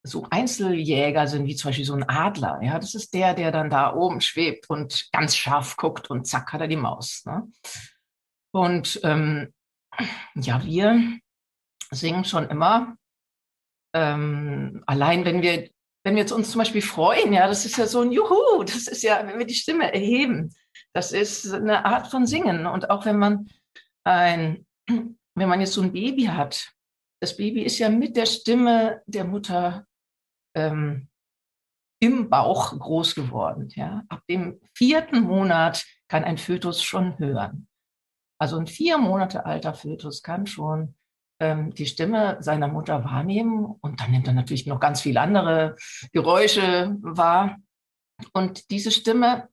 so 0.03 0.25
Einzeljäger 0.29 1.27
sind, 1.27 1.45
wie 1.45 1.55
zum 1.55 1.69
Beispiel 1.69 1.85
so 1.85 1.93
ein 1.93 2.07
Adler, 2.09 2.59
ja, 2.63 2.79
das 2.79 2.95
ist 2.95 3.13
der, 3.13 3.33
der 3.33 3.51
dann 3.51 3.69
da 3.69 3.93
oben 3.93 4.19
schwebt 4.21 4.69
und 4.69 5.09
ganz 5.11 5.35
scharf 5.35 5.77
guckt 5.77 6.09
und 6.09 6.25
zack 6.25 6.53
hat 6.53 6.61
er 6.61 6.67
die 6.67 6.75
Maus. 6.75 7.23
Ne? 7.25 7.51
Und 8.51 8.99
ähm, 9.03 9.53
ja, 10.35 10.63
wir 10.63 11.19
singen 11.91 12.25
schon 12.25 12.49
immer. 12.49 12.95
Ähm, 13.93 14.83
allein 14.87 15.25
wenn 15.25 15.41
wir 15.41 15.69
wenn 16.03 16.15
wir 16.15 16.31
uns 16.33 16.51
zum 16.51 16.59
Beispiel 16.59 16.81
freuen, 16.81 17.31
ja, 17.33 17.47
das 17.47 17.65
ist 17.65 17.77
ja 17.77 17.85
so 17.85 18.01
ein 18.01 18.11
Juhu, 18.11 18.63
das 18.63 18.87
ist 18.87 19.03
ja, 19.03 19.25
wenn 19.27 19.37
wir 19.37 19.45
die 19.45 19.53
Stimme 19.53 19.93
erheben, 19.93 20.53
das 20.93 21.11
ist 21.11 21.51
eine 21.53 21.85
Art 21.85 22.07
von 22.07 22.25
Singen. 22.25 22.65
Und 22.65 22.89
auch 22.89 23.05
wenn 23.05 23.17
man 23.17 23.49
ein, 24.03 24.65
wenn 24.87 25.49
man 25.49 25.61
jetzt 25.61 25.73
so 25.73 25.81
ein 25.81 25.93
Baby 25.93 26.23
hat, 26.23 26.71
das 27.21 27.37
Baby 27.37 27.61
ist 27.61 27.77
ja 27.77 27.89
mit 27.89 28.17
der 28.17 28.25
Stimme 28.25 29.01
der 29.05 29.25
Mutter 29.25 29.85
ähm, 30.55 31.07
im 31.99 32.29
Bauch 32.29 32.77
groß 32.77 33.15
geworden. 33.15 33.69
Ja. 33.75 34.03
Ab 34.09 34.21
dem 34.29 34.59
vierten 34.73 35.21
Monat 35.21 35.85
kann 36.07 36.23
ein 36.23 36.37
Fötus 36.37 36.81
schon 36.81 37.17
hören. 37.19 37.67
Also 38.39 38.57
ein 38.57 38.67
vier 38.67 38.97
Monate 38.97 39.45
alter 39.45 39.75
Fötus 39.75 40.23
kann 40.23 40.47
schon 40.47 40.95
ähm, 41.39 41.73
die 41.75 41.85
Stimme 41.85 42.37
seiner 42.41 42.67
Mutter 42.67 43.03
wahrnehmen 43.05 43.65
und 43.81 44.01
dann 44.01 44.11
nimmt 44.11 44.27
er 44.27 44.33
natürlich 44.33 44.65
noch 44.65 44.79
ganz 44.79 45.01
viele 45.01 45.21
andere 45.21 45.75
Geräusche 46.11 46.97
wahr. 47.01 47.57
Und 48.33 48.71
diese 48.71 48.91
Stimme 48.91 49.47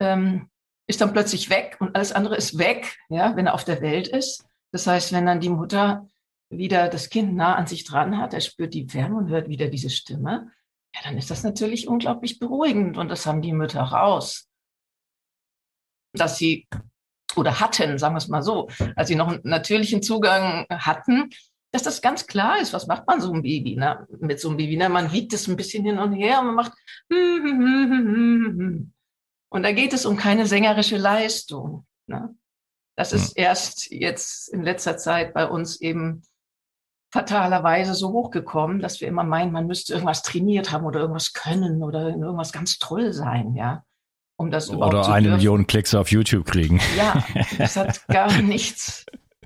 ähm, 0.00 0.50
ist 0.88 1.00
dann 1.00 1.12
plötzlich 1.12 1.48
weg 1.50 1.76
und 1.80 1.94
alles 1.94 2.12
andere 2.12 2.36
ist 2.36 2.58
weg, 2.58 2.98
ja, 3.08 3.36
wenn 3.36 3.46
er 3.46 3.54
auf 3.54 3.64
der 3.64 3.80
Welt 3.80 4.08
ist. 4.08 4.44
Das 4.72 4.86
heißt, 4.86 5.12
wenn 5.12 5.26
dann 5.26 5.40
die 5.40 5.48
Mutter 5.48 6.08
wieder 6.50 6.88
das 6.88 7.10
Kind 7.10 7.34
nah 7.34 7.54
an 7.56 7.66
sich 7.66 7.84
dran 7.84 8.18
hat, 8.18 8.34
er 8.34 8.40
spürt 8.40 8.74
die 8.74 8.92
Wärme 8.94 9.16
und 9.16 9.28
hört 9.28 9.48
wieder 9.48 9.68
diese 9.68 9.90
Stimme, 9.90 10.50
ja, 10.94 11.00
dann 11.04 11.18
ist 11.18 11.30
das 11.30 11.42
natürlich 11.42 11.88
unglaublich 11.88 12.38
beruhigend 12.38 12.96
und 12.96 13.08
das 13.08 13.26
haben 13.26 13.42
die 13.42 13.52
Mütter 13.52 13.82
raus, 13.82 14.48
dass 16.14 16.38
sie 16.38 16.66
oder 17.36 17.60
hatten, 17.60 17.98
sagen 17.98 18.14
wir 18.14 18.18
es 18.18 18.28
mal 18.28 18.42
so, 18.42 18.68
als 18.96 19.08
sie 19.08 19.14
noch 19.14 19.28
einen 19.28 19.40
natürlichen 19.44 20.02
Zugang 20.02 20.66
hatten, 20.70 21.30
dass 21.70 21.82
das 21.82 22.00
ganz 22.00 22.26
klar 22.26 22.60
ist, 22.60 22.72
was 22.72 22.86
macht 22.86 23.06
man 23.06 23.20
so 23.20 23.30
ein 23.32 23.42
Baby, 23.42 23.76
ne? 23.76 24.06
mit 24.20 24.40
so 24.40 24.48
einem 24.48 24.56
Baby. 24.56 24.76
Ne? 24.76 24.88
Man 24.88 25.12
wiegt 25.12 25.34
es 25.34 25.46
ein 25.46 25.56
bisschen 25.56 25.84
hin 25.84 25.98
und 25.98 26.14
her 26.14 26.40
und 26.40 26.46
man 26.46 26.54
macht 26.54 26.72
und 29.50 29.62
da 29.62 29.72
geht 29.72 29.92
es 29.92 30.06
um 30.06 30.16
keine 30.16 30.46
sängerische 30.46 30.96
Leistung. 30.96 31.86
Ne? 32.06 32.34
Das 32.96 33.12
ist 33.12 33.36
ja. 33.36 33.44
erst 33.44 33.90
jetzt 33.90 34.48
in 34.48 34.62
letzter 34.62 34.96
Zeit 34.96 35.34
bei 35.34 35.46
uns 35.46 35.80
eben 35.80 36.22
fatalerweise 37.10 37.94
so 37.94 38.12
hochgekommen, 38.12 38.80
dass 38.80 39.00
wir 39.00 39.08
immer 39.08 39.24
meinen, 39.24 39.52
man 39.52 39.66
müsste 39.66 39.94
irgendwas 39.94 40.22
trainiert 40.22 40.72
haben 40.72 40.84
oder 40.84 41.00
irgendwas 41.00 41.32
können 41.32 41.82
oder 41.82 42.08
irgendwas 42.08 42.52
ganz 42.52 42.78
toll 42.78 43.12
sein, 43.12 43.54
ja 43.54 43.82
um 44.38 44.50
das 44.50 44.68
überhaupt 44.68 44.94
Oder 44.94 45.12
eine 45.12 45.30
Million 45.30 45.66
Klicks 45.66 45.94
auf 45.94 46.10
YouTube 46.10 46.46
kriegen. 46.46 46.80
Ja, 46.96 47.24
das 47.58 47.76
hat 47.76 48.06
gar 48.08 48.40
nichts 48.40 49.04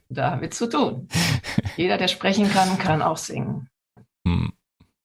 damit 0.09 0.55
zu 0.55 0.69
tun. 0.69 1.09
Jeder, 1.77 1.97
der 1.97 2.09
sprechen 2.09 2.49
kann, 2.51 2.79
kann 2.79 3.03
auch 3.03 3.17
singen. 3.17 3.71
Hm. 4.27 4.53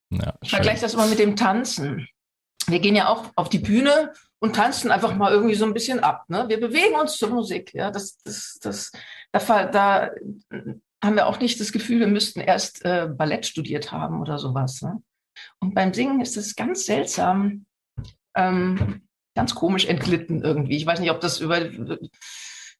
Ja, 0.10 0.36
ich 0.42 0.50
vergleiche 0.50 0.82
das 0.82 0.94
immer 0.94 1.08
mit 1.08 1.20
dem 1.20 1.36
Tanzen. 1.36 2.08
Wir 2.68 2.80
gehen 2.80 2.96
ja 2.96 3.08
auch 3.08 3.32
auf 3.36 3.48
die 3.48 3.60
Bühne 3.60 4.14
und 4.40 4.56
tanzen 4.56 4.92
einfach 4.92 5.16
mal 5.16 5.32
irgendwie 5.32 5.56
so 5.56 5.66
ein 5.66 5.74
bisschen 5.74 6.02
ab. 6.02 6.26
Ne? 6.28 6.46
Wir 6.50 6.60
bewegen 6.60 6.96
uns 6.96 7.18
zur 7.18 7.30
Musik. 7.30 7.74
Ja, 7.74 7.90
das, 7.90 8.18
das, 8.24 8.60
das, 8.62 8.92
da, 9.32 9.66
da 9.66 10.12
haben 11.04 11.16
wir 11.16 11.28
auch 11.28 11.40
nicht 11.40 11.60
das 11.60 11.72
Gefühl, 11.72 12.00
wir 12.00 12.08
müssten 12.08 12.40
erst 12.40 12.84
äh, 12.86 13.08
Ballett 13.08 13.46
studiert 13.46 13.92
haben 13.92 14.22
oder 14.22 14.40
sowas. 14.40 14.82
Ne? 14.82 15.02
Und 15.60 15.76
beim 15.76 15.94
Singen 15.94 16.22
ist 16.22 16.38
es 16.38 16.56
ganz 16.56 16.86
seltsam. 16.86 17.66
Ähm, 18.36 19.08
ganz 19.38 19.54
komisch 19.54 19.86
entglitten 19.86 20.44
irgendwie. 20.44 20.78
Ich 20.78 20.86
weiß 20.86 21.00
nicht, 21.00 21.12
ob 21.12 21.22
das 21.22 21.40
über 21.40 21.60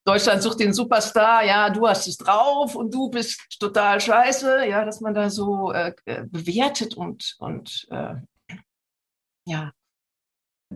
Deutschland 0.04 0.42
sucht 0.42 0.58
den 0.58 0.72
Superstar, 0.72 1.44
ja, 1.44 1.70
du 1.70 1.86
hast 1.86 2.08
es 2.08 2.16
drauf 2.16 2.74
und 2.74 2.92
du 2.92 3.10
bist 3.10 3.58
total 3.60 4.00
scheiße, 4.00 4.66
ja, 4.66 4.84
dass 4.84 5.00
man 5.00 5.14
da 5.14 5.30
so 5.30 5.70
äh, 5.70 5.92
äh, 6.06 6.24
bewertet 6.24 6.94
und, 6.96 7.36
und 7.38 7.86
äh, 7.90 8.14
ja, 9.46 9.70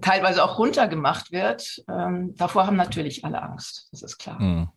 teilweise 0.01 0.45
auch 0.45 0.59
runtergemacht 0.59 1.33
wird. 1.33 1.83
Ähm, 1.89 2.35
davor 2.37 2.67
haben 2.67 2.77
natürlich 2.77 3.25
alle 3.25 3.43
Angst, 3.43 3.89
das 3.91 4.03
ist 4.03 4.19
klar. 4.19 4.41
Mhm. 4.41 4.69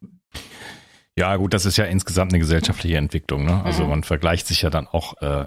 Ja, 1.17 1.36
gut, 1.38 1.53
das 1.53 1.65
ist 1.65 1.77
ja 1.77 1.86
insgesamt 1.86 2.34
eine 2.34 2.39
gesellschaftliche 2.39 2.98
Entwicklung. 2.98 3.45
Ne? 3.45 3.63
Also 3.63 3.86
man 3.86 4.03
vergleicht 4.03 4.48
sich 4.48 4.63
ja 4.63 4.69
dann 4.69 4.88
auch 4.88 5.22
äh, 5.22 5.45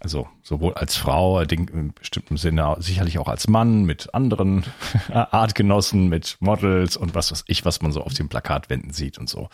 also 0.00 0.28
sowohl 0.42 0.74
als 0.74 0.96
Frau, 0.96 1.40
in 1.40 1.92
bestimmtem 1.92 2.36
Sinne 2.36 2.76
sicherlich 2.78 3.18
auch 3.18 3.26
als 3.26 3.48
Mann 3.48 3.84
mit 3.84 4.14
anderen 4.14 4.64
Artgenossen, 5.12 6.08
mit 6.08 6.36
Models 6.40 6.96
und 6.96 7.14
was 7.14 7.32
weiß 7.32 7.44
ich, 7.48 7.64
was 7.64 7.82
man 7.82 7.90
so 7.90 8.02
auf 8.02 8.14
den 8.14 8.28
Plakatwänden 8.28 8.92
sieht 8.92 9.18
und 9.18 9.28
so. 9.28 9.48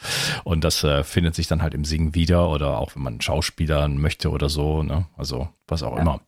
Und 0.44 0.62
das 0.62 0.84
äh, 0.84 1.02
findet 1.02 1.34
sich 1.34 1.46
dann 1.46 1.62
halt 1.62 1.72
im 1.72 1.84
Singen 1.84 2.14
wieder 2.14 2.50
oder 2.50 2.78
auch 2.78 2.94
wenn 2.94 3.02
man 3.02 3.20
Schauspielern 3.20 3.96
möchte 3.98 4.30
oder 4.30 4.50
so, 4.50 4.82
ne? 4.82 5.06
Also 5.16 5.48
was 5.66 5.82
auch 5.82 5.96
ja. 5.96 6.02
immer. 6.02 6.20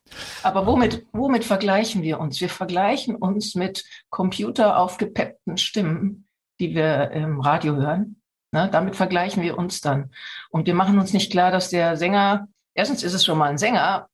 Aber 0.42 0.66
womit, 0.66 1.04
womit 1.12 1.44
vergleichen 1.44 2.02
wir 2.02 2.18
uns? 2.18 2.40
Wir 2.40 2.48
vergleichen 2.48 3.16
uns 3.16 3.54
mit 3.54 3.84
computeraufgepeppten 4.08 5.58
Stimmen, 5.58 6.26
die 6.58 6.74
wir 6.74 7.10
im 7.10 7.40
Radio 7.40 7.76
hören. 7.76 8.16
Ne? 8.56 8.68
Damit 8.70 8.96
vergleichen 8.96 9.42
wir 9.42 9.58
uns 9.58 9.80
dann. 9.80 10.10
Und 10.50 10.66
wir 10.66 10.74
machen 10.74 10.98
uns 10.98 11.12
nicht 11.12 11.30
klar, 11.30 11.50
dass 11.50 11.70
der 11.70 11.96
Sänger 11.96 12.48
erstens 12.76 13.02
ist 13.02 13.14
es 13.14 13.24
schon 13.24 13.38
mal 13.38 13.50
ein 13.50 13.58
Sänger, 13.58 14.08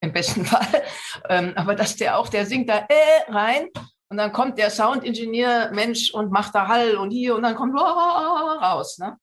im 0.00 0.12
besten 0.12 0.44
Fall, 0.46 0.82
ähm, 1.28 1.52
aber 1.56 1.74
dass 1.74 1.96
der 1.96 2.18
auch, 2.18 2.28
der 2.28 2.46
singt 2.46 2.68
da 2.68 2.86
äh 2.88 3.30
rein 3.30 3.68
und 4.08 4.16
dann 4.16 4.32
kommt 4.32 4.58
der 4.58 4.70
Soundingenieur 4.70 5.72
Mensch 5.72 6.12
und 6.14 6.30
macht 6.30 6.54
da 6.54 6.68
Hall 6.68 6.96
und 6.96 7.10
hier 7.10 7.34
und 7.34 7.42
dann 7.42 7.56
kommt 7.56 7.78
raus. 7.78 8.98
Ne? 8.98 9.18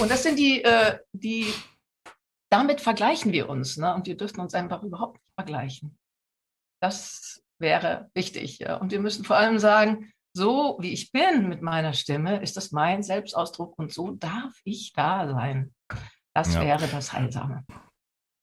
Und 0.00 0.10
das 0.10 0.22
sind 0.22 0.38
die, 0.38 0.62
äh, 0.64 0.98
die, 1.12 1.54
damit 2.50 2.80
vergleichen 2.80 3.32
wir 3.32 3.48
uns 3.48 3.76
ne? 3.76 3.94
und 3.94 4.06
wir 4.06 4.16
dürfen 4.16 4.40
uns 4.40 4.54
einfach 4.54 4.82
überhaupt 4.82 5.14
nicht 5.14 5.34
vergleichen. 5.36 5.98
Das 6.80 7.42
wäre 7.58 8.10
wichtig. 8.14 8.58
Ja? 8.58 8.76
Und 8.76 8.90
wir 8.90 9.00
müssen 9.00 9.24
vor 9.24 9.36
allem 9.36 9.58
sagen, 9.58 10.12
so 10.34 10.76
wie 10.80 10.92
ich 10.92 11.12
bin 11.12 11.48
mit 11.48 11.62
meiner 11.62 11.92
Stimme, 11.92 12.42
ist 12.42 12.56
das 12.56 12.72
mein 12.72 13.02
Selbstausdruck 13.02 13.78
und 13.78 13.92
so 13.92 14.10
darf 14.12 14.52
ich 14.64 14.92
da 14.94 15.28
sein. 15.28 15.72
Das 16.34 16.54
ja. 16.54 16.60
wäre 16.60 16.88
das 16.88 17.12
Heilsame. 17.12 17.64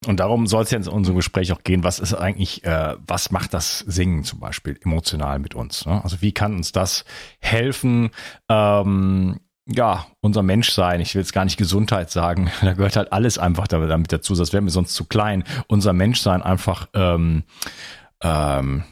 Und 0.07 0.19
darum 0.19 0.47
soll 0.47 0.63
es 0.63 0.71
ja 0.71 0.79
in 0.79 0.87
unserem 0.87 1.17
Gespräch 1.17 1.51
auch 1.51 1.63
gehen, 1.63 1.83
was 1.83 1.99
ist 1.99 2.15
eigentlich, 2.15 2.63
äh, 2.63 2.95
was 3.05 3.29
macht 3.29 3.53
das 3.53 3.79
Singen 3.79 4.23
zum 4.23 4.39
Beispiel 4.39 4.79
emotional 4.83 5.37
mit 5.37 5.53
uns? 5.53 5.85
Ne? 5.85 6.03
Also 6.03 6.21
wie 6.21 6.31
kann 6.31 6.55
uns 6.55 6.71
das 6.71 7.05
helfen, 7.39 8.09
ähm, 8.49 9.39
ja, 9.67 10.07
unser 10.21 10.41
Menschsein, 10.41 11.01
ich 11.01 11.13
will 11.13 11.21
jetzt 11.21 11.33
gar 11.33 11.45
nicht 11.45 11.57
Gesundheit 11.57 12.09
sagen, 12.09 12.49
da 12.61 12.73
gehört 12.73 12.95
halt 12.95 13.13
alles 13.13 13.37
einfach 13.37 13.67
damit 13.67 14.11
dazu, 14.11 14.33
das 14.33 14.53
wäre 14.53 14.63
mir 14.63 14.71
sonst 14.71 14.95
zu 14.95 15.05
klein, 15.05 15.43
unser 15.67 15.93
Menschsein 15.93 16.41
einfach 16.41 16.87
ähm, 16.95 17.43
ähm, 18.23 18.83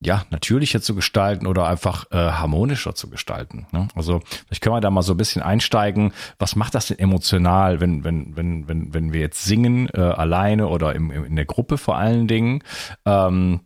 ja, 0.00 0.24
natürlicher 0.30 0.82
zu 0.82 0.94
gestalten 0.94 1.46
oder 1.46 1.66
einfach 1.66 2.10
äh, 2.10 2.16
harmonischer 2.16 2.94
zu 2.94 3.08
gestalten. 3.08 3.66
Ne? 3.72 3.88
Also 3.94 4.20
vielleicht 4.46 4.62
können 4.62 4.76
wir 4.76 4.80
da 4.80 4.90
mal 4.90 5.02
so 5.02 5.14
ein 5.14 5.16
bisschen 5.16 5.42
einsteigen. 5.42 6.12
Was 6.38 6.54
macht 6.54 6.74
das 6.74 6.88
denn 6.88 6.98
emotional, 6.98 7.80
wenn, 7.80 8.04
wenn, 8.04 8.36
wenn, 8.36 8.68
wenn, 8.68 8.92
wenn 8.92 9.12
wir 9.12 9.20
jetzt 9.20 9.44
singen, 9.44 9.88
äh, 9.94 10.00
alleine 10.00 10.68
oder 10.68 10.94
im, 10.94 11.10
in 11.10 11.36
der 11.36 11.46
Gruppe 11.46 11.78
vor 11.78 11.96
allen 11.96 12.28
Dingen? 12.28 12.62
Ähm, 13.06 13.60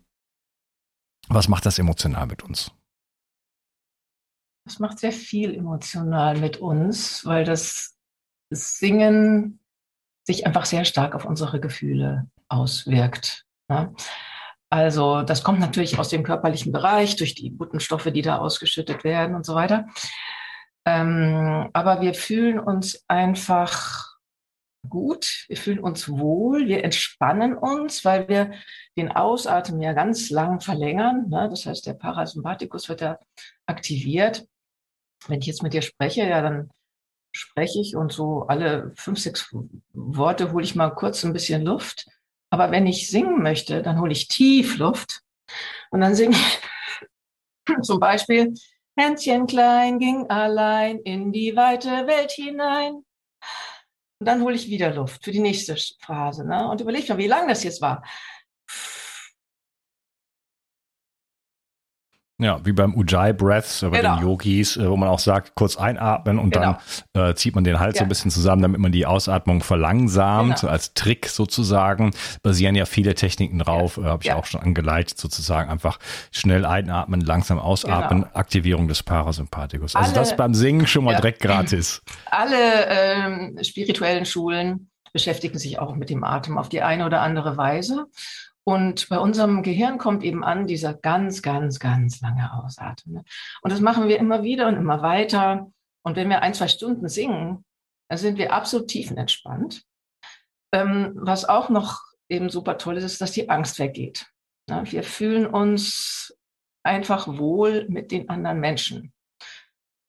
was 1.28 1.48
macht 1.48 1.66
das 1.66 1.78
emotional 1.78 2.26
mit 2.26 2.42
uns? 2.42 2.72
Das 4.64 4.78
macht 4.78 4.98
sehr 5.00 5.12
viel 5.12 5.54
emotional 5.54 6.38
mit 6.38 6.58
uns, 6.58 7.24
weil 7.24 7.44
das 7.44 7.96
Singen 8.50 9.60
sich 10.24 10.46
einfach 10.46 10.64
sehr 10.64 10.84
stark 10.84 11.14
auf 11.14 11.24
unsere 11.24 11.60
Gefühle 11.60 12.28
auswirkt. 12.48 13.46
Ne? 13.68 13.92
Also 14.70 15.22
das 15.22 15.42
kommt 15.42 15.58
natürlich 15.58 15.98
aus 15.98 16.10
dem 16.10 16.22
körperlichen 16.22 16.70
Bereich 16.70 17.16
durch 17.16 17.34
die 17.34 17.50
guten 17.50 17.80
Stoffe, 17.80 18.12
die 18.12 18.22
da 18.22 18.38
ausgeschüttet 18.38 19.02
werden 19.02 19.34
und 19.34 19.44
so 19.44 19.56
weiter. 19.56 19.86
Ähm, 20.86 21.68
aber 21.72 22.00
wir 22.00 22.14
fühlen 22.14 22.60
uns 22.60 23.04
einfach 23.08 24.10
gut, 24.88 25.44
wir 25.48 25.56
fühlen 25.56 25.80
uns 25.80 26.08
wohl, 26.08 26.66
wir 26.68 26.84
entspannen 26.84 27.56
uns, 27.56 28.04
weil 28.04 28.28
wir 28.28 28.52
den 28.96 29.10
Ausatmen 29.10 29.82
ja 29.82 29.92
ganz 29.92 30.30
lang 30.30 30.60
verlängern. 30.60 31.28
Ne? 31.28 31.48
Das 31.50 31.66
heißt, 31.66 31.86
der 31.86 31.94
Parasympathikus 31.94 32.88
wird 32.88 33.02
da 33.02 33.18
aktiviert. 33.66 34.46
Wenn 35.26 35.40
ich 35.40 35.46
jetzt 35.46 35.62
mit 35.62 35.74
dir 35.74 35.82
spreche, 35.82 36.22
ja, 36.26 36.40
dann 36.40 36.70
spreche 37.32 37.80
ich 37.80 37.94
und 37.94 38.12
so 38.12 38.46
alle 38.46 38.92
fünf, 38.96 39.18
sechs 39.18 39.54
Worte 39.92 40.52
hole 40.52 40.64
ich 40.64 40.74
mal 40.74 40.90
kurz 40.90 41.24
ein 41.24 41.32
bisschen 41.32 41.62
Luft. 41.62 42.06
Aber 42.50 42.70
wenn 42.70 42.86
ich 42.86 43.08
singen 43.08 43.42
möchte, 43.42 43.82
dann 43.82 44.00
hole 44.00 44.12
ich 44.12 44.28
tief 44.28 44.76
Luft 44.78 45.22
und 45.90 46.00
dann 46.00 46.14
singe 46.14 46.36
ich 46.36 46.60
zum 47.82 48.00
Beispiel 48.00 48.54
Händchen 48.98 49.46
klein 49.46 49.98
ging 49.98 50.28
allein 50.28 50.98
in 50.98 51.32
die 51.32 51.56
weite 51.56 51.88
Welt 52.06 52.32
hinein. 52.32 53.04
Und 54.18 54.26
dann 54.26 54.42
hole 54.42 54.54
ich 54.54 54.68
wieder 54.68 54.92
Luft 54.92 55.24
für 55.24 55.30
die 55.30 55.40
nächste 55.40 55.76
Phrase. 56.00 56.46
Ne? 56.46 56.68
Und 56.68 56.80
überlege 56.80 57.12
mal, 57.12 57.18
wie 57.18 57.26
lang 57.26 57.48
das 57.48 57.64
jetzt 57.64 57.80
war. 57.80 58.04
Ja, 62.40 62.58
wie 62.64 62.72
beim 62.72 62.94
Ujjayi 62.94 63.34
Breaths 63.34 63.82
bei 63.82 63.90
genau. 63.90 64.16
den 64.16 64.22
Yogis, 64.22 64.78
äh, 64.78 64.88
wo 64.88 64.96
man 64.96 65.10
auch 65.10 65.18
sagt, 65.18 65.54
kurz 65.54 65.76
einatmen 65.76 66.38
und 66.38 66.52
genau. 66.52 66.78
dann 67.12 67.30
äh, 67.30 67.34
zieht 67.34 67.54
man 67.54 67.64
den 67.64 67.78
Hals 67.78 67.96
ja. 67.96 67.98
so 68.00 68.04
ein 68.04 68.08
bisschen 68.08 68.30
zusammen, 68.30 68.62
damit 68.62 68.80
man 68.80 68.92
die 68.92 69.04
Ausatmung 69.04 69.62
verlangsamt, 69.62 70.60
genau. 70.60 70.72
als 70.72 70.94
Trick 70.94 71.26
sozusagen. 71.26 72.12
Basieren 72.42 72.74
ja 72.74 72.86
viele 72.86 73.14
Techniken 73.14 73.58
drauf, 73.58 73.98
ja. 73.98 74.04
äh, 74.04 74.06
habe 74.06 74.22
ich 74.22 74.28
ja. 74.28 74.36
auch 74.36 74.46
schon 74.46 74.62
angeleitet, 74.62 75.18
sozusagen 75.18 75.70
einfach 75.70 75.98
schnell 76.32 76.64
einatmen, 76.64 77.20
langsam 77.20 77.58
ausatmen, 77.58 78.22
genau. 78.22 78.34
Aktivierung 78.34 78.88
des 78.88 79.02
Parasympathikus. 79.02 79.94
Also 79.94 80.10
Alle, 80.10 80.18
das 80.18 80.34
beim 80.34 80.54
Singen 80.54 80.86
schon 80.86 81.04
mal 81.04 81.16
direkt 81.16 81.40
gratis. 81.40 82.00
Alle 82.30 82.86
ähm, 82.88 83.58
spirituellen 83.62 84.24
Schulen 84.24 84.88
beschäftigen 85.12 85.58
sich 85.58 85.78
auch 85.78 85.94
mit 85.94 86.08
dem 86.08 86.24
Atem 86.24 86.56
auf 86.56 86.68
die 86.68 86.82
eine 86.82 87.04
oder 87.04 87.20
andere 87.20 87.56
Weise. 87.56 88.06
Und 88.64 89.08
bei 89.08 89.18
unserem 89.18 89.62
Gehirn 89.62 89.98
kommt 89.98 90.22
eben 90.22 90.44
an 90.44 90.66
dieser 90.66 90.94
ganz, 90.94 91.42
ganz, 91.42 91.80
ganz 91.80 92.20
lange 92.20 92.52
Ausatmen. 92.52 93.16
Ne? 93.16 93.24
Und 93.62 93.72
das 93.72 93.80
machen 93.80 94.08
wir 94.08 94.18
immer 94.18 94.42
wieder 94.42 94.68
und 94.68 94.76
immer 94.76 95.02
weiter. 95.02 95.70
Und 96.02 96.16
wenn 96.16 96.28
wir 96.28 96.42
ein, 96.42 96.54
zwei 96.54 96.68
Stunden 96.68 97.08
singen, 97.08 97.64
dann 98.08 98.18
sind 98.18 98.38
wir 98.38 98.52
absolut 98.52 98.88
tiefenentspannt. 98.88 99.82
Ähm, 100.72 101.12
was 101.14 101.44
auch 101.44 101.68
noch 101.68 102.00
eben 102.28 102.50
super 102.50 102.78
toll 102.78 102.96
ist, 102.96 103.04
ist, 103.04 103.20
dass 103.20 103.32
die 103.32 103.48
Angst 103.48 103.78
weggeht. 103.78 104.26
Ne? 104.68 104.82
Wir 104.86 105.02
fühlen 105.02 105.46
uns 105.46 106.36
einfach 106.82 107.26
wohl 107.38 107.86
mit 107.88 108.12
den 108.12 108.28
anderen 108.28 108.60
Menschen. 108.60 109.12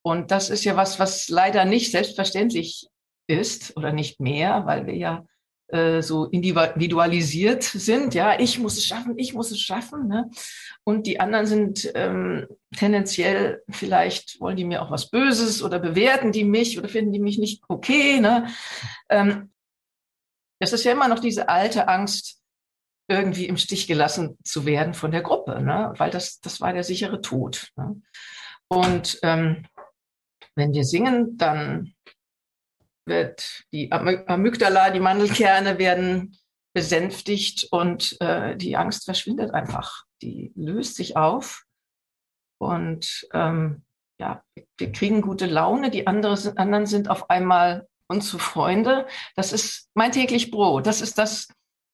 Und 0.04 0.32
das 0.32 0.50
ist 0.50 0.64
ja 0.64 0.76
was, 0.76 1.00
was 1.00 1.30
leider 1.30 1.66
nicht 1.66 1.92
selbstverständlich 1.92 2.88
ist 3.28 3.78
oder 3.78 3.92
nicht 3.92 4.20
mehr, 4.20 4.66
weil 4.66 4.88
wir 4.88 4.96
ja 4.96 5.26
äh, 5.72 6.02
so 6.02 6.26
individualisiert 6.26 7.64
sind. 7.64 8.14
Ja, 8.14 8.40
ich 8.40 8.60
muss 8.60 8.78
es 8.78 8.86
schaffen, 8.86 9.18
ich 9.18 9.34
muss 9.34 9.52
es 9.52 9.60
schaffen. 9.60 10.08
Ne? 10.08 10.30
Und 10.84 11.08
die 11.08 11.20
anderen 11.20 11.46
sind 11.46 11.92
ähm, 11.96 12.48
tendenziell, 12.76 13.64
vielleicht 13.70 14.40
wollen 14.40 14.58
die 14.58 14.66
mir 14.66 14.82
auch 14.82 14.92
was 14.92 15.10
Böses 15.10 15.64
oder 15.64 15.80
bewerten 15.80 16.32
die 16.32 16.44
mich 16.44 16.78
oder 16.78 16.90
finden 16.90 17.14
die 17.14 17.20
mich 17.20 17.38
nicht 17.38 17.64
okay. 17.68 18.20
Ne? 18.20 18.48
Ähm, 19.10 19.52
das 20.60 20.74
ist 20.74 20.84
ja 20.84 20.92
immer 20.92 21.08
noch 21.08 21.20
diese 21.20 21.50
alte 21.50 21.88
Angst, 21.88 22.42
irgendwie 23.08 23.48
im 23.48 23.58
Stich 23.58 23.88
gelassen 23.88 24.38
zu 24.44 24.66
werden 24.66 24.94
von 24.94 25.12
der 25.12 25.22
Gruppe, 25.22 25.62
ne? 25.62 25.94
weil 25.98 26.12
das, 26.12 26.40
das 26.40 26.62
war 26.62 26.72
der 26.72 26.84
sichere 26.84 27.22
Tod. 27.22 27.72
Ne? 27.76 28.02
Und 28.68 29.20
ähm, 29.24 29.66
wenn 30.56 30.74
wir 30.74 30.84
singen, 30.84 31.38
dann 31.38 31.94
wird 33.06 33.64
die 33.72 33.92
Amygdala, 33.92 34.92
die 34.92 35.00
Mandelkerne 35.00 35.80
werden 35.80 36.38
besänftigt 36.74 37.68
und 37.72 38.18
äh, 38.22 38.56
die 38.56 38.78
Angst 38.78 39.06
verschwindet 39.06 39.54
einfach. 39.54 40.06
Die 40.22 40.52
löst 40.56 40.96
sich 40.96 41.18
auf 41.18 41.66
und 42.60 43.28
ähm, 43.34 43.84
ja, 44.20 44.44
wir 44.78 44.92
kriegen 44.92 45.22
gute 45.22 45.48
Laune. 45.48 45.90
Die 45.90 46.08
andere, 46.08 46.38
anderen 46.58 46.86
sind 46.86 47.10
auf 47.10 47.30
einmal 47.30 47.88
unsere 48.08 48.40
Freunde. 48.40 49.08
Das 49.36 49.52
ist 49.52 49.90
mein 49.96 50.12
täglich 50.12 50.52
Brot. 50.52 50.86
Das 50.86 51.02
ist 51.02 51.18
das, 51.18 51.48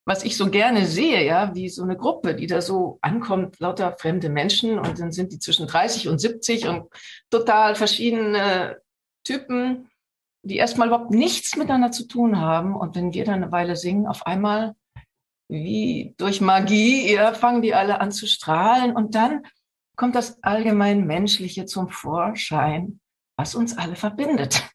was 0.06 0.24
ich 0.24 0.38
so 0.38 0.50
gerne 0.50 0.86
sehe, 0.86 1.26
ja, 1.26 1.54
wie 1.56 1.70
so 1.70 1.84
eine 1.84 1.98
Gruppe, 1.98 2.36
die 2.36 2.48
da 2.48 2.62
so 2.62 2.98
ankommt, 3.02 3.60
lauter 3.60 3.96
fremde 3.98 4.30
Menschen 4.30 4.80
und 4.80 5.00
dann 5.00 5.12
sind 5.12 5.32
die 5.32 5.40
zwischen 5.40 5.68
30 5.68 6.08
und 6.08 6.20
70 6.20 6.68
und 6.68 6.90
total 7.30 7.76
verschiedene 7.76 8.78
Typen 9.26 9.90
die 10.48 10.58
erstmal 10.58 10.88
überhaupt 10.88 11.12
nichts 11.12 11.56
miteinander 11.56 11.92
zu 11.92 12.08
tun 12.08 12.40
haben. 12.40 12.76
Und 12.76 12.96
wenn 12.96 13.14
wir 13.14 13.26
dann 13.26 13.44
eine 13.44 13.52
Weile 13.52 13.76
singen, 13.76 14.08
auf 14.08 14.26
einmal 14.26 14.76
wie 15.50 16.16
durch 16.18 16.42
Magie, 16.42 17.14
ja, 17.14 17.34
fangen 17.34 17.62
die 17.62 17.74
alle 17.74 18.02
an 18.02 18.12
zu 18.12 18.28
strahlen. 18.28 18.96
Und 18.96 19.16
dann 19.16 19.46
kommt 19.96 20.16
das 20.16 20.42
allgemein 20.44 21.06
Menschliche 21.06 21.66
zum 21.66 21.90
Vorschein, 21.90 23.00
was 23.38 23.56
uns 23.56 23.78
alle 23.78 23.96
verbindet. 23.96 24.70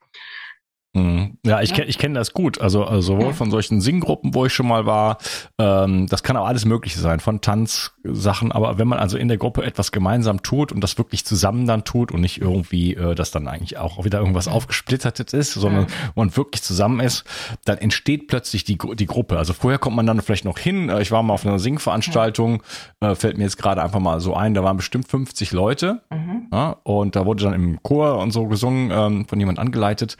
Mhm. 0.94 1.38
Ja, 1.44 1.62
ich, 1.62 1.74
ja. 1.74 1.85
ich 1.85 1.96
kenne 1.96 2.18
das 2.18 2.35
gut. 2.35 2.61
Also, 2.61 2.85
also 2.85 3.14
sowohl 3.14 3.28
ja. 3.28 3.33
von 3.33 3.50
solchen 3.50 3.81
Singgruppen, 3.81 4.35
wo 4.35 4.44
ich 4.44 4.52
schon 4.52 4.68
mal 4.68 4.85
war, 4.85 5.16
ähm, 5.59 6.07
das 6.07 6.22
kann 6.22 6.37
auch 6.37 6.46
alles 6.46 6.66
Mögliche 6.66 7.00
sein, 7.00 7.18
von 7.20 7.40
Tanzsachen. 7.40 8.52
Aber 8.52 8.78
wenn 8.78 8.88
man 8.88 8.98
also 8.98 9.16
in 9.16 9.28
der 9.28 9.38
Gruppe 9.38 9.64
etwas 9.64 9.90
gemeinsam 9.90 10.42
tut 10.42 10.70
und 10.70 10.83
das 10.83 10.98
wirklich 10.98 11.24
zusammen 11.24 11.66
dann 11.66 11.85
tut 11.85 12.12
und 12.12 12.20
nicht 12.20 12.42
irgendwie, 12.42 12.94
äh, 12.94 13.14
das 13.14 13.31
dann 13.31 13.48
eigentlich 13.48 13.78
auch 13.78 14.05
wieder 14.05 14.18
irgendwas 14.18 14.48
aufgesplittertes 14.48 15.33
ist, 15.33 15.55
sondern 15.55 15.85
ja. 15.85 16.12
man 16.14 16.37
wirklich 16.37 16.62
zusammen 16.62 17.00
ist, 17.00 17.24
dann 17.64 17.78
entsteht 17.78 18.28
plötzlich 18.28 18.64
die, 18.64 18.76
die 18.76 19.07
Gruppe. 19.07 19.38
Also 19.38 19.55
vorher 19.55 19.78
kommt 19.78 19.96
man 19.96 20.07
dann 20.07 20.20
vielleicht 20.20 20.44
noch 20.44 20.59
hin. 20.59 20.90
Äh, 20.90 21.00
ich 21.00 21.11
war 21.11 21.22
mal 21.22 21.33
auf 21.33 21.46
einer 21.46 21.59
Singveranstaltung, 21.59 22.62
äh, 23.00 23.14
fällt 23.14 23.38
mir 23.38 23.44
jetzt 23.44 23.57
gerade 23.57 23.83
einfach 23.83 24.00
mal 24.00 24.20
so 24.20 24.35
ein, 24.35 24.52
da 24.52 24.62
waren 24.62 24.76
bestimmt 24.76 25.09
50 25.09 25.52
Leute. 25.52 26.02
Mhm. 26.11 26.48
Und 26.83 27.16
da 27.16 27.24
wurde 27.24 27.44
dann 27.44 27.55
im 27.55 27.83
Chor 27.83 28.18
und 28.18 28.31
so 28.31 28.46
gesungen, 28.46 28.90
ähm, 28.92 29.26
von 29.26 29.40
jemand 29.40 29.59
angeleitet. 29.59 30.18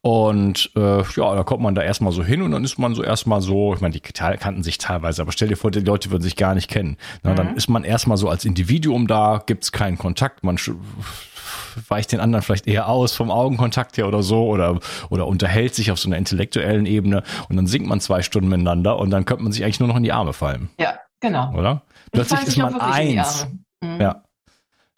Und 0.00 0.11
äh, 0.76 1.02
ja, 1.16 1.34
da 1.34 1.42
kommt 1.44 1.62
man 1.62 1.74
da 1.74 1.82
erstmal 1.82 2.12
so 2.12 2.24
hin 2.24 2.42
und 2.42 2.50
dann 2.50 2.64
ist 2.64 2.78
man 2.78 2.94
so 2.94 3.02
erstmal 3.02 3.40
so, 3.40 3.74
ich 3.74 3.80
meine, 3.80 3.92
die 3.92 4.00
kannten 4.00 4.62
sich 4.62 4.78
teilweise, 4.78 5.22
aber 5.22 5.32
stell 5.32 5.48
dir 5.48 5.56
vor, 5.56 5.70
die 5.70 5.80
Leute 5.80 6.10
würden 6.10 6.22
sich 6.22 6.36
gar 6.36 6.54
nicht 6.54 6.68
kennen. 6.68 6.96
Na, 7.22 7.32
mhm. 7.32 7.36
Dann 7.36 7.56
ist 7.56 7.68
man 7.68 7.84
erstmal 7.84 8.16
so 8.16 8.28
als 8.28 8.44
Individuum 8.44 9.06
da, 9.06 9.42
gibt's 9.44 9.72
keinen 9.72 9.98
Kontakt, 9.98 10.44
man 10.44 10.58
weicht 11.88 12.12
den 12.12 12.20
anderen 12.20 12.42
vielleicht 12.42 12.66
eher 12.66 12.88
aus 12.88 13.14
vom 13.14 13.30
Augenkontakt 13.30 13.96
her 13.96 14.06
oder 14.06 14.22
so 14.22 14.46
oder, 14.46 14.78
oder 15.08 15.26
unterhält 15.26 15.74
sich 15.74 15.90
auf 15.90 15.98
so 15.98 16.08
einer 16.08 16.18
intellektuellen 16.18 16.86
Ebene 16.86 17.22
und 17.48 17.56
dann 17.56 17.66
singt 17.66 17.86
man 17.86 18.00
zwei 18.00 18.22
Stunden 18.22 18.48
miteinander 18.48 18.98
und 18.98 19.10
dann 19.10 19.24
könnte 19.24 19.42
man 19.42 19.52
sich 19.52 19.64
eigentlich 19.64 19.80
nur 19.80 19.88
noch 19.88 19.96
in 19.96 20.02
die 20.02 20.12
Arme 20.12 20.32
fallen. 20.32 20.68
Ja, 20.78 20.98
genau. 21.20 21.52
Oder? 21.54 21.82
Plötzlich 22.12 22.42
ist 22.42 22.58
man 22.58 22.78
eins. 22.80 23.46
Mhm. 23.82 24.00
Ja. 24.00 24.22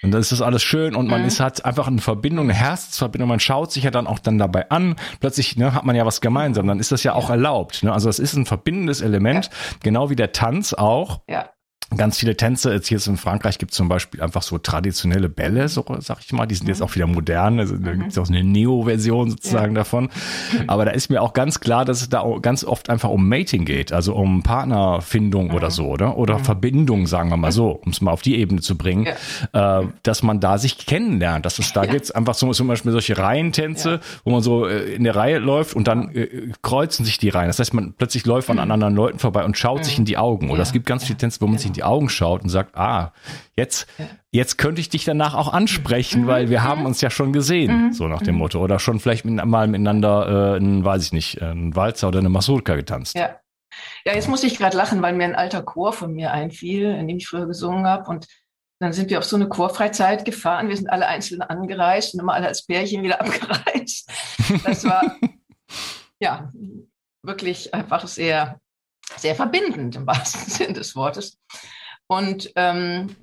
Und 0.05 0.11
dann 0.11 0.21
ist 0.21 0.33
das 0.33 0.43
alles 0.43 0.63
schön 0.63 0.95
und 0.95 1.09
man 1.09 1.23
mhm. 1.23 1.29
ist 1.29 1.41
hat 1.41 1.65
einfach 1.65 1.89
eine 1.89 2.01
Verbindung, 2.01 2.47
eine 2.47 2.55
Herzensverbindung. 2.55 3.29
Man 3.29 3.41
schaut 3.41 3.73
sich 3.73 3.85
ja 3.85 3.91
dann 3.91 4.07
auch 4.07 4.19
dann 4.19 4.39
dabei 4.39 4.71
an. 4.71 4.97
Plötzlich 5.21 5.57
ne, 5.57 5.75
hat 5.75 5.85
man 5.85 5.97
ja 5.97 6.05
was 6.05 6.21
gemeinsam. 6.21 6.67
Dann 6.67 6.79
ist 6.79 6.93
das 6.93 7.03
ja 7.03 7.15
auch 7.15 7.31
erlaubt. 7.31 7.83
Ne? 7.83 7.93
Also 7.93 8.09
das 8.09 8.19
ist 8.19 8.35
ein 8.35 8.47
verbindendes 8.47 9.01
Element, 9.01 9.47
ja. 9.47 9.53
genau 9.83 10.11
wie 10.11 10.17
der 10.17 10.33
Tanz 10.33 10.75
auch. 10.75 11.23
Ja 11.29 11.49
ganz 11.97 12.19
viele 12.19 12.37
Tänze. 12.37 12.73
Jetzt 12.73 12.89
hier 12.89 12.99
in 13.07 13.17
Frankreich 13.17 13.59
gibt 13.59 13.73
es 13.73 13.77
zum 13.77 13.89
Beispiel 13.89 14.21
einfach 14.21 14.43
so 14.43 14.59
traditionelle 14.59 15.29
Bälle, 15.29 15.69
so 15.69 15.85
sag 16.01 16.19
ich 16.21 16.33
mal. 16.33 16.47
Die 16.47 16.55
sind 16.55 16.69
jetzt 16.69 16.81
mhm. 16.81 16.87
auch 16.87 16.95
wieder 16.95 17.07
modern. 17.07 17.59
Also 17.59 17.77
da 17.77 17.93
gibt 17.93 18.11
es 18.13 18.19
auch 18.19 18.29
eine 18.29 18.43
Neo-Version 18.43 19.31
sozusagen 19.31 19.75
ja. 19.75 19.81
davon. 19.81 20.09
Aber 20.67 20.85
da 20.85 20.91
ist 20.93 21.11
mir 21.11 21.23
auch 21.23 21.33
ganz 21.33 21.61
klar, 21.61 21.85
dass 21.85 22.03
es 22.03 22.09
da 22.09 22.25
ganz 22.41 22.65
oft 22.65 22.91
einfach 22.91 23.11
um 23.11 23.29
Mating 23.29 23.65
geht, 23.65 23.93
also 23.93 24.15
um 24.15 24.43
Partnerfindung 24.43 25.49
mhm. 25.49 25.55
oder 25.55 25.71
so, 25.71 25.87
oder? 25.87 26.17
Oder 26.17 26.39
mhm. 26.39 26.45
Verbindung, 26.45 27.07
sagen 27.07 27.31
wir 27.31 27.37
mal 27.37 27.53
so, 27.53 27.71
um 27.71 27.91
es 27.93 28.01
mal 28.01 28.11
auf 28.13 28.23
die 28.23 28.37
Ebene 28.37 28.61
zu 28.61 28.77
bringen, 28.77 29.07
ja. 29.53 29.81
äh, 29.81 29.87
dass 30.03 30.23
man 30.23 30.41
da 30.41 30.59
sich 30.59 30.79
kennenlernt. 30.79 31.47
Dass 31.47 31.59
es 31.59 31.73
da 31.73 31.85
ja. 31.85 31.93
gibt 31.93 32.15
einfach 32.15 32.35
so 32.35 32.53
zum 32.53 32.69
Beispiel 32.69 32.93
solche 32.93 33.19
Reihentänze, 33.19 33.91
ja. 33.91 34.01
wo 34.25 34.31
man 34.31 34.43
so 34.43 34.67
äh, 34.67 34.95
in 34.95 35.05
der 35.05 35.17
Reihe 35.17 35.39
läuft 35.39 35.75
und 35.75 35.87
dann 35.89 36.15
äh, 36.15 36.29
kreuzen 36.63 37.05
sich 37.05 37.19
die 37.19 37.29
Reihen. 37.29 37.49
Das 37.49 37.59
heißt, 37.59 37.75
man 37.75 37.95
plötzlich 37.97 38.27
läuft 38.27 38.51
an 38.51 38.57
mhm. 38.57 38.71
anderen 38.71 38.95
Leuten 38.95 39.19
vorbei 39.19 39.45
und 39.45 39.57
schaut 39.57 39.85
sich 39.85 39.99
mhm. 39.99 40.03
in 40.03 40.05
die 40.07 40.19
Augen. 40.19 40.51
Oder 40.51 40.63
es 40.63 40.73
gibt 40.73 40.87
ganz 40.87 41.05
viele 41.05 41.19
Tänze, 41.19 41.41
wo 41.41 41.47
man 41.47 41.59
sich 41.59 41.74
in 41.75 41.79
die 41.81 41.85
Augen 41.85 42.09
schaut 42.09 42.43
und 42.43 42.49
sagt, 42.49 42.77
ah, 42.77 43.13
jetzt, 43.57 43.89
jetzt 44.31 44.59
könnte 44.59 44.81
ich 44.81 44.89
dich 44.89 45.05
danach 45.05 45.35
auch 45.35 45.53
ansprechen, 45.53 46.23
mhm. 46.23 46.27
weil 46.27 46.51
wir 46.51 46.63
haben 46.63 46.81
mhm. 46.81 46.87
uns 46.87 47.01
ja 47.01 47.11
schon 47.11 47.33
gesehen, 47.33 47.87
mhm. 47.87 47.93
so 47.93 48.07
nach 48.07 48.23
dem 48.23 48.35
mhm. 48.35 48.41
Motto. 48.41 48.61
Oder 48.63 48.79
schon 48.79 49.01
vielleicht 49.01 49.25
mal 49.25 49.67
miteinander, 49.67 50.55
äh, 50.55 50.59
ein, 50.59 50.85
weiß 50.85 51.05
ich 51.05 51.13
nicht, 51.13 51.43
ein 51.43 51.75
Walzer 51.75 52.09
oder 52.09 52.21
eine 52.21 52.29
Masurka 52.29 52.77
getanzt. 52.77 53.17
Ja. 53.17 53.41
Ja, 54.07 54.15
jetzt 54.15 54.29
muss 54.29 54.45
ich 54.45 54.57
gerade 54.57 54.77
lachen, 54.77 55.03
weil 55.03 55.15
mir 55.15 55.25
ein 55.25 55.35
alter 55.35 55.63
Chor 55.63 55.93
von 55.93 56.13
mir 56.13 56.31
einfiel, 56.31 56.95
in 56.95 57.09
dem 57.09 57.17
ich 57.17 57.27
früher 57.27 57.47
gesungen 57.47 57.87
habe. 57.87 58.09
Und 58.09 58.29
dann 58.79 58.93
sind 58.93 59.11
wir 59.11 59.19
auf 59.19 59.25
so 59.25 59.35
eine 59.35 59.49
Chorfreizeit 59.49 60.25
gefahren. 60.25 60.69
Wir 60.69 60.77
sind 60.77 60.91
alle 60.91 61.09
einzeln 61.09 61.43
angereist 61.43 62.15
und 62.15 62.21
immer 62.21 62.35
alle 62.35 62.47
als 62.47 62.67
Pärchen 62.67 63.03
wieder 63.03 63.21
abgereist. 63.21 64.09
Das 64.65 64.85
war 64.85 65.17
ja 66.21 66.53
wirklich 67.23 67.75
einfach 67.75 68.07
sehr 68.07 68.61
sehr 69.17 69.35
verbindend 69.35 69.97
im 69.97 70.07
wahrsten 70.07 70.41
Sinn 70.51 70.75
des 70.75 70.97
Wortes. 70.97 71.39
Und 72.07 72.53
ähm, 72.57 73.17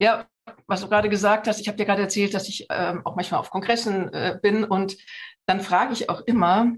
ja, 0.00 0.26
was 0.66 0.80
du 0.80 0.88
gerade 0.88 1.08
gesagt 1.08 1.48
hast, 1.48 1.60
ich 1.60 1.68
habe 1.68 1.76
dir 1.76 1.86
gerade 1.86 2.02
erzählt, 2.02 2.34
dass 2.34 2.48
ich 2.48 2.66
ähm, 2.70 3.04
auch 3.04 3.16
manchmal 3.16 3.40
auf 3.40 3.50
Kongressen 3.50 4.12
äh, 4.12 4.38
bin 4.40 4.64
und 4.64 4.96
dann 5.46 5.60
frage 5.60 5.92
ich 5.92 6.08
auch 6.08 6.22
immer, 6.22 6.72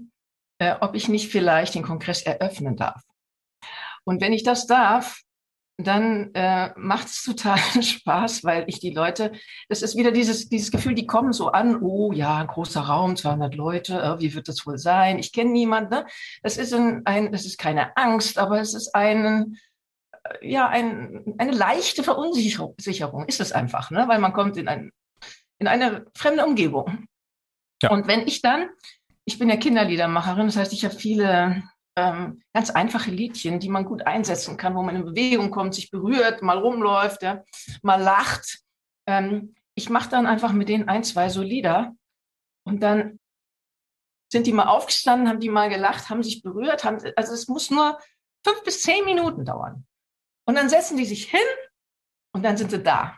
äh, 0.59 0.75
ob 0.81 0.95
ich 0.95 1.07
nicht 1.07 1.31
vielleicht 1.31 1.75
den 1.75 1.83
Kongress 1.83 2.21
eröffnen 2.21 2.75
darf. 2.75 3.01
Und 4.03 4.21
wenn 4.21 4.33
ich 4.33 4.43
das 4.43 4.67
darf, 4.67 5.21
dann 5.85 6.33
äh, 6.33 6.71
macht 6.77 7.07
es 7.07 7.23
total 7.23 7.57
Spaß, 7.57 8.43
weil 8.43 8.65
ich 8.67 8.79
die 8.79 8.91
Leute, 8.91 9.31
das 9.69 9.81
ist 9.81 9.95
wieder 9.95 10.11
dieses, 10.11 10.49
dieses 10.49 10.71
Gefühl, 10.71 10.93
die 10.93 11.07
kommen 11.07 11.33
so 11.33 11.49
an, 11.51 11.81
oh 11.81 12.11
ja, 12.11 12.37
ein 12.37 12.47
großer 12.47 12.81
Raum, 12.81 13.15
200 13.15 13.55
Leute, 13.55 13.99
äh, 13.99 14.19
wie 14.19 14.33
wird 14.35 14.47
das 14.47 14.65
wohl 14.65 14.77
sein? 14.77 15.19
Ich 15.19 15.31
kenne 15.31 15.51
niemanden. 15.51 15.89
Ne? 15.89 16.05
Das 16.43 16.57
ist 16.57 16.73
ein, 16.73 17.01
ein, 17.05 17.31
das 17.31 17.45
ist 17.45 17.57
keine 17.57 17.95
Angst, 17.97 18.37
aber 18.37 18.59
es 18.59 18.73
ist 18.73 18.93
ein, 18.93 19.57
äh, 20.11 20.51
ja, 20.51 20.67
ein, 20.67 21.35
eine 21.37 21.51
leichte 21.51 22.03
Verunsicherung, 22.03 23.25
ist 23.27 23.39
es 23.39 23.51
einfach, 23.51 23.89
ne? 23.89 24.05
weil 24.07 24.19
man 24.19 24.33
kommt 24.33 24.57
in, 24.57 24.67
ein, 24.67 24.91
in 25.59 25.67
eine 25.67 26.05
fremde 26.15 26.45
Umgebung. 26.45 27.05
Ja. 27.81 27.91
Und 27.91 28.07
wenn 28.07 28.27
ich 28.27 28.41
dann, 28.41 28.69
ich 29.23 29.39
bin 29.39 29.47
ja 29.47 29.55
Kinderliedermacherin, 29.55 30.47
das 30.47 30.57
heißt, 30.57 30.73
ich 30.73 30.83
habe 30.83 30.95
viele 30.95 31.63
ähm, 31.95 32.41
ganz 32.53 32.69
einfache 32.69 33.11
Liedchen, 33.11 33.59
die 33.59 33.69
man 33.69 33.85
gut 33.85 34.05
einsetzen 34.05 34.57
kann, 34.57 34.75
wo 34.75 34.81
man 34.81 34.95
in 34.95 35.05
Bewegung 35.05 35.51
kommt, 35.51 35.75
sich 35.75 35.91
berührt, 35.91 36.41
mal 36.41 36.57
rumläuft, 36.57 37.23
ja, 37.23 37.43
mal 37.81 38.01
lacht. 38.01 38.59
Ähm, 39.07 39.55
ich 39.75 39.89
mache 39.89 40.09
dann 40.09 40.25
einfach 40.25 40.53
mit 40.53 40.69
denen 40.69 40.89
ein, 40.89 41.03
zwei 41.03 41.29
so 41.29 41.41
Lieder 41.41 41.95
und 42.65 42.81
dann 42.81 43.19
sind 44.31 44.45
die 44.45 44.53
mal 44.53 44.67
aufgestanden, 44.67 45.27
haben 45.27 45.39
die 45.39 45.49
mal 45.49 45.69
gelacht, 45.69 46.09
haben 46.09 46.23
sich 46.23 46.43
berührt, 46.43 46.83
haben, 46.83 46.99
also 47.15 47.33
es 47.33 47.47
muss 47.47 47.71
nur 47.71 47.99
fünf 48.45 48.63
bis 48.63 48.83
zehn 48.83 49.03
Minuten 49.05 49.43
dauern. 49.43 49.85
Und 50.45 50.55
dann 50.55 50.69
setzen 50.69 50.97
die 50.97 51.05
sich 51.05 51.25
hin 51.29 51.39
und 52.33 52.43
dann 52.43 52.57
sind 52.57 52.71
sie 52.71 52.81
da. 52.81 53.17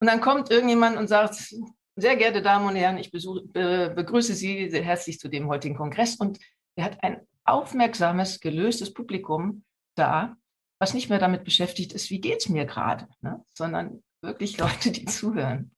Und 0.00 0.08
dann 0.08 0.20
kommt 0.20 0.50
irgendjemand 0.50 0.96
und 0.96 1.08
sagt, 1.08 1.54
sehr 1.96 2.16
geehrte 2.16 2.42
Damen 2.42 2.66
und 2.66 2.76
Herren, 2.76 2.98
ich 2.98 3.10
besuche, 3.10 3.42
be, 3.42 3.92
begrüße 3.94 4.34
Sie 4.34 4.68
sehr 4.68 4.82
herzlich 4.82 5.18
zu 5.20 5.28
dem 5.28 5.48
heutigen 5.48 5.76
Kongress. 5.76 6.16
Und 6.16 6.38
er 6.76 6.84
hat 6.84 7.02
ein 7.02 7.26
aufmerksames, 7.44 8.40
gelöstes 8.40 8.92
Publikum 8.92 9.64
da, 9.96 10.36
was 10.80 10.94
nicht 10.94 11.08
mehr 11.08 11.18
damit 11.18 11.44
beschäftigt 11.44 11.92
ist, 11.92 12.10
wie 12.10 12.20
geht 12.20 12.38
es 12.40 12.48
mir 12.48 12.64
gerade, 12.64 13.08
ne? 13.20 13.42
sondern 13.56 14.02
wirklich 14.22 14.58
Leute, 14.58 14.90
die 14.90 15.04
zuhören. 15.04 15.70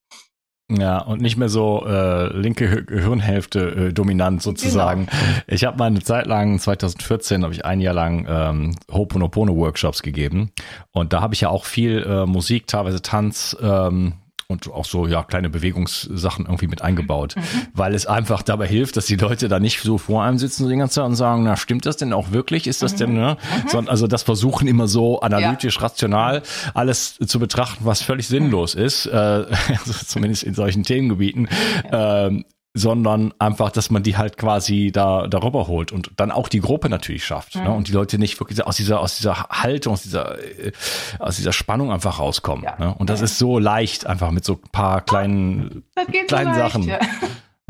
Ja, 0.69 0.99
und 0.99 1.23
nicht 1.23 1.37
mehr 1.37 1.49
so 1.49 1.87
äh, 1.87 2.37
linke 2.37 2.85
Gehirnhälfte 2.85 3.61
äh, 3.61 3.93
dominant 3.93 4.43
sozusagen. 4.43 5.07
Genau. 5.07 5.43
Ich 5.47 5.65
habe 5.65 5.79
mal 5.79 5.85
eine 5.85 6.03
Zeit 6.03 6.27
lang, 6.27 6.59
2014, 6.59 7.45
habe 7.45 7.55
ich 7.55 7.65
ein 7.65 7.81
Jahr 7.81 7.95
lang 7.95 8.27
ähm, 8.29 8.75
Ho'oponopono-Workshops 8.91 10.03
gegeben. 10.03 10.51
Und 10.91 11.13
da 11.13 11.21
habe 11.21 11.35
ich 11.35 11.43
ja 11.43 11.51
auch 11.51 11.67
viel 11.67 12.03
äh, 12.03 12.27
Musik, 12.27 12.67
teilweise 12.67 13.01
Tanz, 13.01 13.57
ähm, 13.61 14.15
und 14.49 14.71
auch 14.71 14.85
so 14.85 15.07
ja 15.07 15.25
kleine 15.25 15.51
Bewegungssachen 15.51 16.47
irgendwie 16.47 16.69
mit 16.69 16.83
eingebaut, 16.83 17.35
mhm. 17.37 17.43
weil 17.75 17.95
es 17.95 18.07
einfach 18.07 18.43
dabei 18.43 18.67
hilft, 18.67 18.97
dass 18.97 19.07
die 19.07 19.17
Leute 19.17 19.49
da 19.49 19.59
nicht 19.59 19.81
so 19.81 19.99
vor 19.99 20.23
einem 20.23 20.39
sitzen 20.39 20.69
die 20.69 20.77
ganze 20.77 20.97
Zeit 20.97 21.05
und 21.05 21.17
sagen, 21.17 21.43
na 21.45 21.57
stimmt 21.57 21.87
das 21.87 21.97
denn 21.97 22.13
auch 22.13 22.31
wirklich? 22.31 22.67
Ist 22.67 22.83
das 22.83 22.95
mhm. 22.95 22.99
denn 22.99 23.15
ne? 23.15 23.37
Mhm. 23.65 23.69
Sondern 23.69 23.91
also 23.91 24.07
das 24.07 24.23
versuchen 24.23 24.69
immer 24.69 24.87
so 24.87 25.21
analytisch, 25.21 25.77
ja. 25.77 25.83
rational 25.83 26.43
alles 26.75 27.17
zu 27.19 27.39
betrachten, 27.39 27.85
was 27.85 28.03
völlig 28.03 28.29
sinnlos 28.29 28.75
ist, 28.75 29.07
äh, 29.07 29.11
also 29.15 29.93
zumindest 30.05 30.45
in 30.45 30.55
solchen 30.55 30.85
Themengebieten. 30.85 31.49
Ja. 31.91 32.27
Ähm, 32.27 32.45
sondern 32.77 33.33
einfach, 33.39 33.71
dass 33.71 33.91
man 33.91 34.03
die 34.03 34.19
halt 34.19 34.37
quasi 34.37 34.91
da 34.93 35.27
darüber 35.27 35.67
holt 35.67 35.93
und 35.93 36.11
dann 36.17 36.31
auch 36.31 36.49
die 36.49 36.61
Gruppe 36.61 36.91
natürlich 36.91 37.25
schafft 37.25 37.55
ne? 37.55 37.63
mhm. 37.63 37.69
ne? 37.69 37.75
und 37.75 37.89
die 37.89 37.93
Leute 37.93 38.19
nicht 38.19 38.39
wirklich 38.39 38.65
aus 38.65 38.77
dieser 38.77 39.01
aus 39.01 39.17
dieser 39.17 39.49
Haltung, 39.49 39.95
aus 39.95 40.03
dieser 40.03 40.39
äh, 40.39 40.73
aus 41.19 41.37
dieser 41.37 41.55
Spannung 41.55 41.91
einfach 41.91 42.19
rauskommen. 42.19 42.65
Ja. 42.65 42.77
Ne? 42.79 42.95
Und 42.95 43.09
das 43.09 43.21
ja. 43.21 43.25
ist 43.25 43.39
so 43.39 43.59
leicht 43.59 44.07
einfach 44.07 44.31
mit 44.31 44.45
so 44.45 44.55
ein 44.55 44.71
paar 44.73 45.01
kleinen 45.01 45.85
kleinen 46.29 46.55
so 46.55 46.61
leicht, 46.61 46.73
Sachen. 46.73 46.83
Ja. 46.85 47.01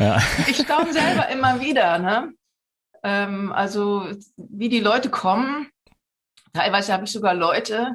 ja. 0.00 0.22
Ich 0.48 0.56
staune 0.56 0.92
selber 0.92 1.28
immer 1.28 1.60
wieder. 1.60 1.98
Ne? 1.98 2.32
Ähm, 3.04 3.52
also 3.52 4.08
wie 4.36 4.68
die 4.68 4.80
Leute 4.80 5.08
kommen. 5.08 5.68
Teilweise 6.52 6.92
habe 6.92 7.04
ich 7.04 7.12
sogar 7.12 7.34
Leute, 7.34 7.94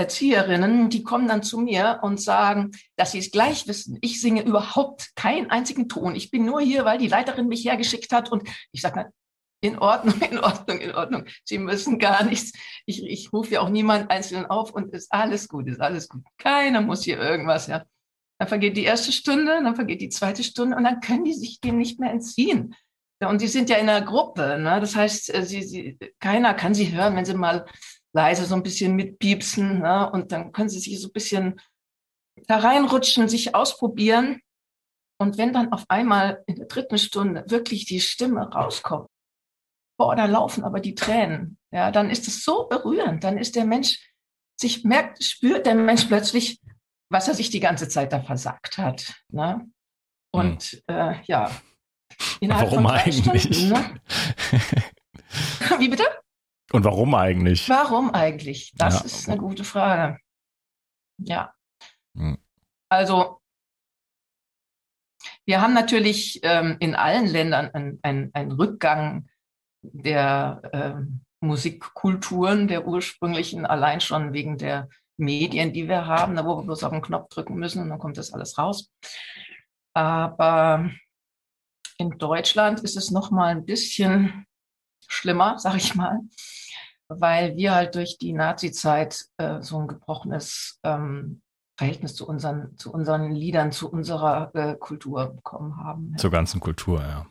Erzieherinnen, 0.00 0.88
die 0.88 1.02
kommen 1.02 1.28
dann 1.28 1.42
zu 1.42 1.58
mir 1.58 2.00
und 2.02 2.20
sagen, 2.20 2.72
dass 2.96 3.12
sie 3.12 3.18
es 3.18 3.30
gleich 3.30 3.68
wissen. 3.68 3.98
Ich 4.00 4.20
singe 4.20 4.42
überhaupt 4.42 5.14
keinen 5.14 5.50
einzigen 5.50 5.88
Ton. 5.88 6.16
Ich 6.16 6.30
bin 6.30 6.44
nur 6.46 6.60
hier, 6.60 6.84
weil 6.84 6.98
die 6.98 7.08
Leiterin 7.08 7.48
mich 7.48 7.64
hergeschickt 7.64 8.12
hat. 8.12 8.32
Und 8.32 8.48
ich 8.72 8.80
sage, 8.80 9.12
in 9.60 9.78
Ordnung, 9.78 10.18
in 10.30 10.38
Ordnung, 10.38 10.78
in 10.78 10.94
Ordnung. 10.94 11.24
Sie 11.44 11.58
müssen 11.58 11.98
gar 11.98 12.24
nichts. 12.24 12.52
Ich, 12.86 13.04
ich 13.04 13.32
rufe 13.32 13.52
ja 13.52 13.60
auch 13.60 13.68
niemand 13.68 14.10
einzeln 14.10 14.46
auf 14.46 14.72
und 14.72 14.92
ist 14.94 15.12
alles 15.12 15.48
gut, 15.48 15.68
ist 15.68 15.80
alles 15.80 16.08
gut. 16.08 16.22
Keiner 16.38 16.80
muss 16.80 17.04
hier 17.04 17.18
irgendwas, 17.18 17.66
ja. 17.66 17.84
Dann 18.38 18.48
vergeht 18.48 18.78
die 18.78 18.84
erste 18.84 19.12
Stunde, 19.12 19.60
dann 19.62 19.76
vergeht 19.76 20.00
die 20.00 20.08
zweite 20.08 20.42
Stunde 20.42 20.76
und 20.76 20.84
dann 20.84 21.00
können 21.00 21.24
die 21.24 21.34
sich 21.34 21.60
dem 21.60 21.76
nicht 21.76 22.00
mehr 22.00 22.10
entziehen. 22.10 22.74
Und 23.22 23.42
die 23.42 23.48
sind 23.48 23.68
ja 23.68 23.76
in 23.76 23.86
einer 23.86 24.04
Gruppe, 24.04 24.58
ne? 24.58 24.80
Das 24.80 24.96
heißt, 24.96 25.34
äh, 25.34 25.44
sie, 25.44 25.62
sie, 25.62 25.98
keiner 26.20 26.54
kann 26.54 26.72
sie 26.72 26.90
hören, 26.90 27.16
wenn 27.16 27.26
sie 27.26 27.34
mal 27.34 27.66
leise 28.12 28.44
so 28.44 28.54
ein 28.54 28.62
bisschen 28.62 28.96
mitpiepsen. 28.96 29.80
Ne? 29.80 30.10
Und 30.10 30.32
dann 30.32 30.52
können 30.52 30.68
sie 30.68 30.80
sich 30.80 31.00
so 31.00 31.08
ein 31.08 31.12
bisschen 31.12 31.60
da 32.46 32.58
reinrutschen, 32.58 33.28
sich 33.28 33.54
ausprobieren. 33.54 34.40
Und 35.18 35.36
wenn 35.36 35.52
dann 35.52 35.72
auf 35.72 35.84
einmal 35.88 36.42
in 36.46 36.56
der 36.56 36.66
dritten 36.66 36.98
Stunde 36.98 37.44
wirklich 37.48 37.84
die 37.84 38.00
Stimme 38.00 38.50
rauskommt, 38.50 39.08
boah, 39.98 40.16
da 40.16 40.24
laufen 40.24 40.64
aber 40.64 40.80
die 40.80 40.94
Tränen. 40.94 41.58
Ja, 41.72 41.90
dann 41.90 42.08
ist 42.08 42.26
es 42.26 42.42
so 42.42 42.66
berührend. 42.68 43.22
Dann 43.22 43.36
ist 43.36 43.54
der 43.54 43.66
Mensch, 43.66 44.10
sich 44.58 44.82
merkt, 44.84 45.22
spürt 45.22 45.66
der 45.66 45.74
Mensch 45.74 46.04
plötzlich, 46.04 46.60
was 47.10 47.28
er 47.28 47.34
sich 47.34 47.50
die 47.50 47.60
ganze 47.60 47.88
Zeit 47.88 48.12
da 48.12 48.22
versagt 48.22 48.78
hat. 48.78 49.14
Ne? 49.28 49.70
Und 50.32 50.82
hm. 50.88 50.96
äh, 50.96 51.22
ja, 51.26 51.50
innerhalb 52.40 52.70
Warum 52.70 52.86
eigentlich? 52.86 53.42
Stunden. 53.42 53.68
Ne? 53.68 54.00
Wie 55.78 55.88
bitte? 55.88 56.04
Und 56.72 56.84
warum 56.84 57.14
eigentlich? 57.14 57.68
Warum 57.68 58.10
eigentlich? 58.14 58.72
Das 58.76 59.00
ja. 59.00 59.04
ist 59.04 59.28
eine 59.28 59.38
gute 59.38 59.64
Frage. 59.64 60.18
Ja. 61.18 61.52
Hm. 62.16 62.38
Also, 62.88 63.40
wir 65.44 65.60
haben 65.60 65.74
natürlich 65.74 66.40
ähm, 66.42 66.76
in 66.80 66.94
allen 66.94 67.26
Ländern 67.26 67.98
einen 68.02 68.30
ein 68.32 68.52
Rückgang 68.52 69.28
der 69.82 70.62
ähm, 70.72 71.22
Musikkulturen, 71.40 72.68
der 72.68 72.86
ursprünglichen, 72.86 73.66
allein 73.66 74.00
schon 74.00 74.32
wegen 74.32 74.56
der 74.58 74.88
Medien, 75.16 75.72
die 75.72 75.88
wir 75.88 76.06
haben, 76.06 76.36
da 76.36 76.44
wo 76.44 76.56
wir 76.58 76.64
bloß 76.64 76.84
auf 76.84 76.92
den 76.92 77.02
Knopf 77.02 77.28
drücken 77.30 77.54
müssen 77.56 77.82
und 77.82 77.88
dann 77.88 77.98
kommt 77.98 78.16
das 78.16 78.32
alles 78.32 78.58
raus. 78.58 78.92
Aber 79.94 80.90
in 81.98 82.10
Deutschland 82.18 82.80
ist 82.80 82.96
es 82.96 83.10
noch 83.10 83.30
mal 83.30 83.48
ein 83.48 83.64
bisschen 83.64 84.46
schlimmer, 85.08 85.58
sag 85.58 85.74
ich 85.76 85.94
mal 85.94 86.20
weil 87.10 87.56
wir 87.56 87.74
halt 87.74 87.94
durch 87.94 88.18
die 88.18 88.32
Nazi-Zeit 88.32 89.26
äh, 89.36 89.60
so 89.60 89.78
ein 89.80 89.88
gebrochenes 89.88 90.78
ähm, 90.84 91.42
Verhältnis 91.76 92.14
zu 92.14 92.26
unseren, 92.26 92.76
zu 92.76 92.92
unseren 92.92 93.32
Liedern, 93.32 93.72
zu 93.72 93.90
unserer 93.90 94.54
äh, 94.54 94.76
Kultur 94.76 95.34
bekommen 95.34 95.76
haben. 95.76 96.16
Zur 96.16 96.30
ganzen 96.30 96.60
Kultur, 96.60 97.00
ja. 97.00 97.26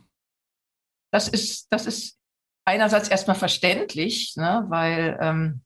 Das 1.11 1.27
ist, 1.27 1.67
das 1.71 1.85
ist 1.85 2.19
einerseits 2.65 3.09
erstmal 3.09 3.35
verständlich, 3.35 4.35
ne, 4.35 4.65
weil 4.67 5.17
ähm, 5.21 5.61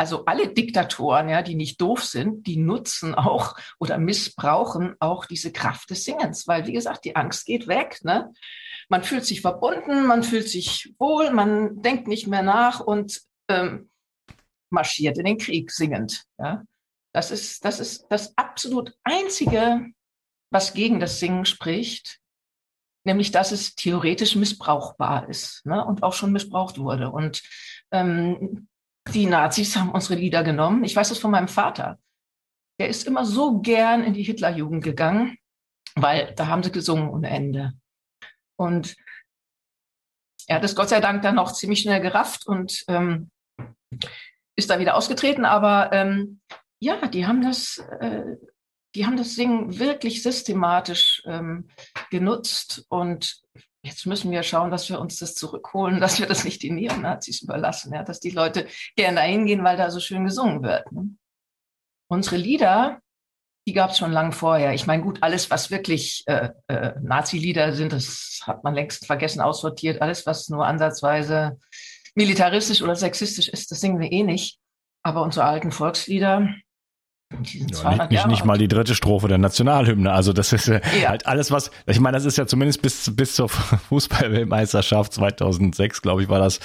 also 0.00 0.24
alle 0.26 0.52
Diktatoren, 0.52 1.28
ja, 1.28 1.42
die 1.42 1.56
nicht 1.56 1.80
doof 1.80 2.04
sind, 2.04 2.46
die 2.46 2.56
nutzen 2.56 3.14
auch 3.14 3.56
oder 3.80 3.98
missbrauchen 3.98 4.94
auch 5.00 5.26
diese 5.26 5.52
Kraft 5.52 5.90
des 5.90 6.04
Singens, 6.04 6.46
weil 6.46 6.66
wie 6.66 6.72
gesagt, 6.72 7.04
die 7.04 7.16
Angst 7.16 7.46
geht 7.46 7.66
weg, 7.66 7.98
ne? 8.04 8.32
Man 8.88 9.02
fühlt 9.02 9.24
sich 9.24 9.40
verbunden, 9.40 10.06
man 10.06 10.22
fühlt 10.22 10.48
sich 10.48 10.94
wohl, 10.98 11.30
man 11.30 11.82
denkt 11.82 12.08
nicht 12.08 12.26
mehr 12.26 12.42
nach 12.42 12.80
und 12.80 13.20
ähm, 13.48 13.90
marschiert 14.70 15.18
in 15.18 15.24
den 15.24 15.38
Krieg 15.38 15.70
singend. 15.70 16.24
Ja? 16.38 16.64
Das, 17.12 17.30
ist, 17.30 17.64
das 17.64 17.80
ist 17.80 18.06
das 18.08 18.36
absolut 18.36 18.94
Einzige, 19.04 19.86
was 20.50 20.72
gegen 20.72 21.00
das 21.00 21.20
Singen 21.20 21.44
spricht, 21.44 22.20
nämlich 23.04 23.30
dass 23.30 23.52
es 23.52 23.74
theoretisch 23.74 24.36
missbrauchbar 24.36 25.28
ist 25.28 25.64
ne? 25.66 25.84
und 25.84 26.02
auch 26.02 26.14
schon 26.14 26.32
missbraucht 26.32 26.78
wurde. 26.78 27.10
Und 27.10 27.42
ähm, 27.92 28.68
die 29.12 29.26
Nazis 29.26 29.76
haben 29.76 29.92
unsere 29.92 30.18
Lieder 30.18 30.42
genommen. 30.42 30.84
Ich 30.84 30.96
weiß 30.96 31.10
das 31.10 31.18
von 31.18 31.30
meinem 31.30 31.48
Vater. 31.48 31.98
Der 32.80 32.88
ist 32.88 33.06
immer 33.06 33.24
so 33.24 33.60
gern 33.60 34.04
in 34.04 34.14
die 34.14 34.22
Hitlerjugend 34.22 34.84
gegangen, 34.84 35.36
weil 35.94 36.34
da 36.36 36.46
haben 36.46 36.62
sie 36.62 36.70
gesungen 36.70 37.08
ohne 37.08 37.28
Ende. 37.28 37.74
Und 38.58 38.96
er 40.46 40.56
hat 40.56 40.64
es 40.64 40.74
Gott 40.74 40.88
sei 40.88 41.00
Dank 41.00 41.22
dann 41.22 41.36
noch 41.36 41.52
ziemlich 41.52 41.80
schnell 41.80 42.00
gerafft 42.00 42.46
und 42.46 42.84
ähm, 42.88 43.30
ist 44.56 44.70
da 44.70 44.78
wieder 44.78 44.96
ausgetreten. 44.96 45.44
Aber 45.44 45.92
ähm, 45.92 46.40
ja, 46.80 47.06
die 47.06 47.26
haben 47.26 47.42
das, 47.42 47.78
äh, 48.00 48.36
die 48.94 49.06
haben 49.06 49.16
das 49.16 49.34
Singen 49.34 49.78
wirklich 49.78 50.22
systematisch 50.22 51.22
ähm, 51.26 51.68
genutzt 52.10 52.84
und 52.88 53.42
jetzt 53.82 54.06
müssen 54.06 54.30
wir 54.30 54.42
schauen, 54.42 54.70
dass 54.70 54.88
wir 54.88 55.00
uns 55.00 55.18
das 55.18 55.34
zurückholen, 55.34 56.00
dass 56.00 56.18
wir 56.18 56.26
das 56.26 56.44
nicht 56.44 56.62
den 56.62 56.76
Neonazis 56.76 57.42
überlassen, 57.42 57.92
ja, 57.92 58.02
dass 58.02 58.20
die 58.20 58.30
Leute 58.30 58.66
gerne 58.96 59.16
dahin 59.16 59.46
gehen, 59.46 59.64
weil 59.64 59.76
da 59.76 59.90
so 59.90 60.00
schön 60.00 60.24
gesungen 60.24 60.62
wird. 60.62 60.90
Ne? 60.92 61.16
Unsere 62.10 62.36
Lieder, 62.36 63.00
die 63.68 63.74
gab 63.74 63.90
es 63.90 63.98
schon 63.98 64.12
lange 64.12 64.32
vorher. 64.32 64.72
Ich 64.72 64.86
meine, 64.86 65.02
gut, 65.02 65.18
alles, 65.20 65.50
was 65.50 65.70
wirklich 65.70 66.24
äh, 66.26 66.48
äh, 66.68 66.92
Nazi-Lieder 67.02 67.74
sind, 67.74 67.92
das 67.92 68.40
hat 68.46 68.64
man 68.64 68.74
längst 68.74 69.04
vergessen, 69.04 69.42
aussortiert. 69.42 70.00
Alles, 70.00 70.24
was 70.24 70.48
nur 70.48 70.66
ansatzweise 70.66 71.58
militaristisch 72.14 72.80
oder 72.80 72.96
sexistisch 72.96 73.50
ist, 73.50 73.70
das 73.70 73.82
singen 73.82 74.00
wir 74.00 74.10
eh 74.10 74.22
nicht. 74.22 74.58
Aber 75.02 75.20
unsere 75.20 75.44
alten 75.44 75.70
Volkslieder, 75.70 76.48
ja, 77.30 77.38
nicht, 77.40 78.10
nicht, 78.10 78.26
nicht, 78.26 78.44
mal 78.46 78.56
die 78.56 78.68
dritte 78.68 78.94
Strophe 78.94 79.28
der 79.28 79.36
Nationalhymne. 79.36 80.10
Also 80.10 80.32
das 80.32 80.52
ist 80.54 80.68
äh, 80.68 80.80
ja. 81.00 81.10
halt 81.10 81.26
alles, 81.26 81.50
was, 81.50 81.70
ich 81.86 82.00
meine, 82.00 82.16
das 82.16 82.24
ist 82.24 82.38
ja 82.38 82.46
zumindest 82.46 82.80
bis, 82.80 83.14
bis 83.14 83.34
zur 83.34 83.48
Fußballweltmeisterschaft 83.48 85.12
2006, 85.12 86.00
glaube 86.00 86.22
ich, 86.22 86.28
war 86.30 86.38
das, 86.38 86.58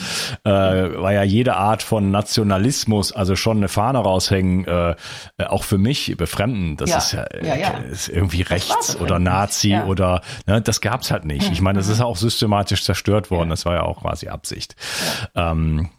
äh, 0.46 0.50
war 0.50 1.12
ja 1.12 1.24
jede 1.24 1.56
Art 1.56 1.84
von 1.84 2.12
Nationalismus, 2.12 3.12
also 3.12 3.36
schon 3.36 3.58
eine 3.58 3.68
Fahne 3.68 4.00
raushängen, 4.00 4.66
äh, 4.66 4.96
auch 5.46 5.64
für 5.64 5.78
mich 5.78 6.16
befremden. 6.16 6.78
Das 6.78 6.90
ja. 6.90 6.98
ist 6.98 7.12
ja, 7.12 7.24
äh, 7.24 7.92
ist 7.92 8.08
irgendwie 8.08 8.42
rechts 8.42 8.96
oder 9.00 9.20
Nazi 9.20 9.78
oder, 9.86 10.22
ne, 10.48 10.62
das 10.62 10.80
gab's 10.80 11.12
halt 11.12 11.26
nicht. 11.26 11.52
Ich 11.52 11.62
meine, 11.62 11.80
das 11.80 11.90
ist 11.90 12.00
auch 12.00 12.16
systematisch 12.16 12.84
zerstört 12.84 13.32
worden. 13.32 13.50
Das 13.50 13.66
war 13.66 13.76
ja 13.76 13.84
auch 13.84 14.02
quasi 14.02 14.30
Absicht. 14.30 14.76
Ähm, 15.36 15.90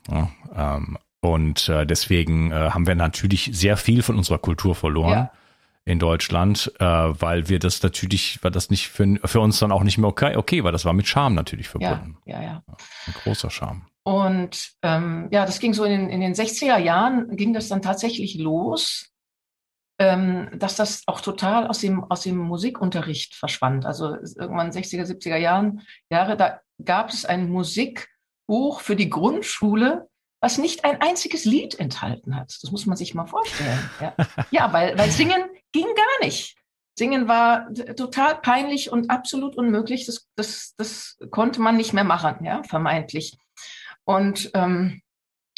ähm, 0.56 0.96
und 1.24 1.68
äh, 1.68 1.86
deswegen 1.86 2.50
äh, 2.52 2.70
haben 2.70 2.86
wir 2.86 2.94
natürlich 2.94 3.50
sehr 3.52 3.76
viel 3.76 4.02
von 4.02 4.16
unserer 4.16 4.38
Kultur 4.38 4.74
verloren. 4.74 5.10
Ja. 5.10 5.32
in 5.86 5.98
Deutschland, 5.98 6.72
äh, 6.78 6.84
weil 6.84 7.50
wir 7.50 7.58
das 7.58 7.82
natürlich, 7.82 8.38
weil 8.40 8.50
das 8.50 8.70
nicht 8.70 8.88
für, 8.88 9.18
für 9.24 9.40
uns 9.40 9.58
dann 9.58 9.70
auch 9.70 9.82
nicht 9.82 9.98
mehr 9.98 10.08
okay, 10.08 10.34
okay 10.34 10.64
war. 10.64 10.72
Das 10.72 10.86
war 10.86 10.94
mit 10.94 11.06
Scham 11.06 11.34
natürlich 11.34 11.68
verbunden. 11.68 12.16
Ja, 12.24 12.40
ja, 12.40 12.42
ja. 12.42 12.62
Ein 13.06 13.12
großer 13.22 13.50
Scham. 13.50 13.84
Und 14.02 14.72
ähm, 14.82 15.28
ja, 15.30 15.46
das 15.46 15.58
ging 15.58 15.74
so 15.74 15.84
in, 15.84 15.90
den, 15.90 16.08
in 16.10 16.20
den 16.20 16.34
60er 16.34 16.78
Jahren, 16.78 17.36
ging 17.36 17.52
das 17.54 17.68
dann 17.68 17.82
tatsächlich 17.82 18.36
los, 18.38 19.14
ähm, 19.98 20.50
dass 20.54 20.76
das 20.76 21.02
auch 21.06 21.20
total 21.20 21.66
aus 21.66 21.78
dem, 21.78 22.04
aus 22.04 22.20
dem 22.22 22.36
Musikunterricht 22.36 23.34
verschwand. 23.34 23.86
Also 23.86 24.16
irgendwann 24.36 24.70
60er, 24.70 25.04
70er 25.04 25.36
Jahren, 25.36 25.82
Jahre, 26.10 26.36
da 26.36 26.60
gab 26.84 27.10
es 27.10 27.24
ein 27.24 27.48
Musikbuch 27.48 28.80
für 28.80 28.96
die 28.96 29.08
Grundschule, 29.08 30.08
was 30.44 30.58
nicht 30.58 30.84
ein 30.84 31.00
einziges 31.00 31.46
Lied 31.46 31.80
enthalten 31.80 32.36
hat. 32.36 32.54
Das 32.60 32.70
muss 32.70 32.84
man 32.84 32.98
sich 32.98 33.14
mal 33.14 33.24
vorstellen. 33.24 33.90
Ja, 33.98 34.14
ja 34.50 34.72
weil, 34.74 34.98
weil 34.98 35.10
Singen 35.10 35.42
ging 35.72 35.86
gar 35.86 36.26
nicht. 36.26 36.58
Singen 36.98 37.28
war 37.28 37.72
total 37.96 38.42
peinlich 38.42 38.92
und 38.92 39.08
absolut 39.08 39.56
unmöglich. 39.56 40.04
Das, 40.04 40.28
das, 40.36 40.74
das 40.76 41.16
konnte 41.30 41.62
man 41.62 41.78
nicht 41.78 41.94
mehr 41.94 42.04
machen, 42.04 42.44
ja, 42.44 42.62
vermeintlich. 42.64 43.38
Und 44.04 44.50
ähm, 44.52 45.00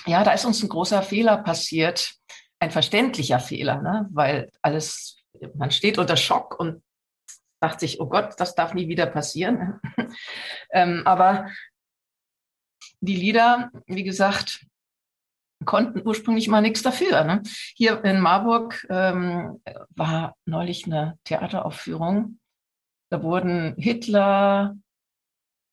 ja, 0.07 0.23
da 0.23 0.31
ist 0.31 0.45
uns 0.45 0.63
ein 0.63 0.69
großer 0.69 1.03
Fehler 1.03 1.39
passiert, 1.39 2.15
ein 2.61 2.71
verständlicher 2.71 3.41
Fehler, 3.41 3.83
ne? 3.83 4.09
weil 4.13 4.53
alles, 4.63 5.21
man 5.57 5.73
steht 5.73 5.99
unter 5.99 6.17
Schock 6.17 6.61
und 6.61 6.85
sagt 7.61 7.81
sich, 7.81 7.99
oh 8.01 8.07
Gott, 8.07 8.35
das 8.39 8.55
darf 8.55 8.73
nie 8.73 8.87
wieder 8.87 9.07
passieren. 9.07 9.81
ähm, 10.71 11.03
aber 11.05 11.51
die 13.01 13.17
Lieder, 13.17 13.73
wie 13.89 14.05
gesagt, 14.05 14.65
konnten 15.65 16.07
ursprünglich 16.07 16.49
mal 16.49 16.61
nichts 16.61 16.83
dafür. 16.83 17.25
Ne? 17.25 17.43
Hier 17.75 18.05
in 18.05 18.21
Marburg 18.21 18.87
ähm, 18.91 19.61
war 19.95 20.37
neulich 20.45 20.87
eine 20.87 21.19
Theateraufführung. 21.25 22.39
Da 23.11 23.23
wurden 23.23 23.75
Hitler, 23.77 24.77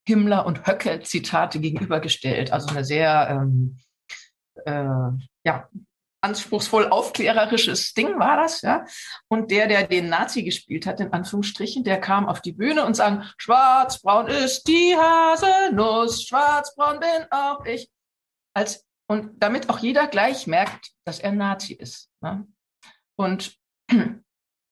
Himmler 0.08 0.46
und 0.46 0.68
Höcke 0.68 1.02
Zitate 1.02 1.60
gegenübergestellt. 1.60 2.52
Also 2.52 2.70
eine 2.70 2.86
sehr 2.86 3.28
ähm, 3.30 3.80
äh, 4.66 5.10
ja, 5.46 5.68
anspruchsvoll 6.24 6.88
aufklärerisches 6.88 7.94
Ding 7.94 8.18
war 8.18 8.38
das, 8.38 8.62
ja. 8.62 8.86
Und 9.28 9.52
der, 9.52 9.68
der 9.68 9.88
den 9.88 10.08
Nazi 10.08 10.44
gespielt 10.44 10.86
hat, 10.86 11.02
in 11.02 11.12
Anführungsstrichen, 11.12 11.84
der 11.84 12.00
kam 12.00 12.28
auf 12.28 12.42
die 12.42 12.54
Bühne 12.54 12.86
und 12.86 12.96
sang, 12.96 13.24
schwarzbraun 13.38 14.28
ist 14.28 14.64
die 14.68 14.96
Haselnuss, 14.98 16.24
schwarzbraun 16.24 17.00
bin 17.00 17.28
auch 17.30 17.66
ich. 17.66 17.90
Als 18.56 18.86
und 19.08 19.42
damit 19.42 19.70
auch 19.70 19.80
jeder 19.80 20.08
gleich 20.08 20.48
merkt, 20.48 20.92
dass 21.06 21.20
er 21.20 21.32
Nazi 21.32 21.74
ist. 21.74 22.10
Ne? 22.22 22.48
Und 23.18 23.58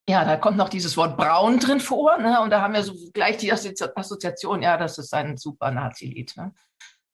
ja, 0.09 0.25
da 0.25 0.37
kommt 0.37 0.57
noch 0.57 0.69
dieses 0.69 0.97
Wort 0.97 1.17
braun 1.17 1.59
drin 1.59 1.79
vor, 1.79 2.17
ne? 2.17 2.41
und 2.41 2.49
da 2.49 2.61
haben 2.61 2.73
wir 2.73 2.83
so 2.83 2.93
gleich 3.13 3.37
die 3.37 3.51
Assoziation, 3.51 4.61
ja, 4.61 4.77
das 4.77 4.97
ist 4.97 5.13
ein 5.13 5.37
super 5.37 5.71
Nazi-Lied. 5.71 6.35
Ne? 6.37 6.53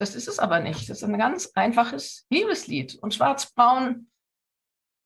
Das 0.00 0.14
ist 0.14 0.28
es 0.28 0.38
aber 0.38 0.60
nicht. 0.60 0.88
Das 0.88 0.98
ist 0.98 1.04
ein 1.04 1.18
ganz 1.18 1.50
einfaches 1.54 2.26
Liebeslied. 2.30 2.96
Und 2.96 3.14
Schwarzbraun, 3.14 4.10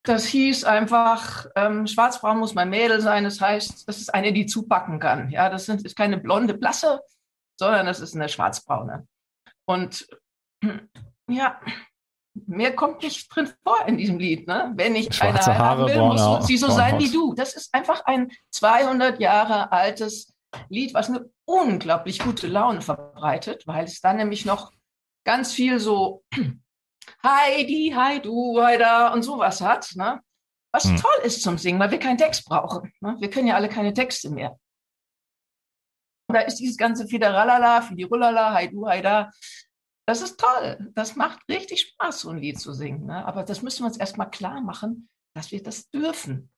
das 0.04 0.26
hieß 0.26 0.64
einfach, 0.64 1.46
ähm, 1.56 1.86
Schwarzbraun 1.86 2.38
muss 2.38 2.54
mein 2.54 2.68
Mädel 2.68 3.00
sein. 3.00 3.24
Das 3.24 3.40
heißt, 3.40 3.88
das 3.88 3.98
ist 3.98 4.12
eine, 4.12 4.32
die 4.32 4.46
zupacken 4.46 5.00
kann. 5.00 5.30
Ja, 5.30 5.48
das 5.48 5.68
ist 5.68 5.96
keine 5.96 6.18
blonde 6.18 6.54
Blasse, 6.54 7.00
sondern 7.58 7.86
das 7.86 8.00
ist 8.00 8.14
eine 8.14 8.28
Schwarzbraune. 8.28 9.08
Und 9.66 10.06
ja, 11.30 11.60
Mehr 12.34 12.74
kommt 12.74 13.02
nicht 13.02 13.28
drin 13.34 13.50
vor 13.62 13.86
in 13.86 13.98
diesem 13.98 14.18
Lied. 14.18 14.46
Ne? 14.46 14.72
Wenn 14.74 14.96
ich 14.96 15.14
Schwarze 15.14 15.50
eine 15.50 15.58
Haare 15.58 15.86
will, 15.86 15.98
muss 15.98 16.46
sie 16.46 16.56
so 16.56 16.70
sein 16.70 16.98
wie 16.98 17.10
du. 17.10 17.34
Das 17.34 17.54
ist 17.54 17.74
einfach 17.74 18.04
ein 18.06 18.30
200 18.50 19.20
Jahre 19.20 19.70
altes 19.70 20.34
Lied, 20.68 20.94
was 20.94 21.08
eine 21.08 21.30
unglaublich 21.44 22.18
gute 22.18 22.46
Laune 22.46 22.80
verbreitet, 22.80 23.66
weil 23.66 23.84
es 23.84 24.00
dann 24.00 24.16
nämlich 24.16 24.44
noch 24.44 24.72
ganz 25.24 25.52
viel 25.52 25.78
so 25.78 26.24
Heidi, 27.22 27.92
hi 27.94 28.20
du, 28.20 28.62
hi 28.62 28.78
da 28.78 29.12
und 29.12 29.22
sowas 29.22 29.60
hat. 29.60 29.90
Ne? 29.94 30.20
Was 30.72 30.84
hm. 30.84 30.96
toll 30.96 31.24
ist 31.24 31.42
zum 31.42 31.58
Singen, 31.58 31.78
weil 31.78 31.90
wir 31.90 31.98
keinen 31.98 32.18
Text 32.18 32.46
brauchen. 32.46 32.92
Ne? 33.00 33.16
Wir 33.20 33.30
können 33.30 33.48
ja 33.48 33.56
alle 33.56 33.68
keine 33.68 33.92
Texte 33.92 34.30
mehr. 34.30 34.58
Und 36.28 36.36
da 36.36 36.40
ist 36.40 36.56
dieses 36.56 36.76
ganze 36.76 37.06
Fideralala, 37.06 37.82
Fidirulala, 37.82 38.54
hi 38.54 38.70
du, 38.70 38.88
hi 38.88 39.02
da, 39.02 39.30
das 40.06 40.22
ist 40.22 40.38
toll. 40.40 40.92
Das 40.94 41.16
macht 41.16 41.40
richtig 41.48 41.80
Spaß, 41.80 42.20
so 42.20 42.30
ein 42.30 42.38
Lied 42.38 42.58
zu 42.58 42.72
singen. 42.72 43.06
Ne? 43.06 43.24
Aber 43.24 43.44
das 43.44 43.62
müssen 43.62 43.82
wir 43.82 43.86
uns 43.86 43.96
erstmal 43.96 44.30
klar 44.30 44.60
machen, 44.60 45.08
dass 45.34 45.52
wir 45.52 45.62
das 45.62 45.90
dürfen. 45.90 46.50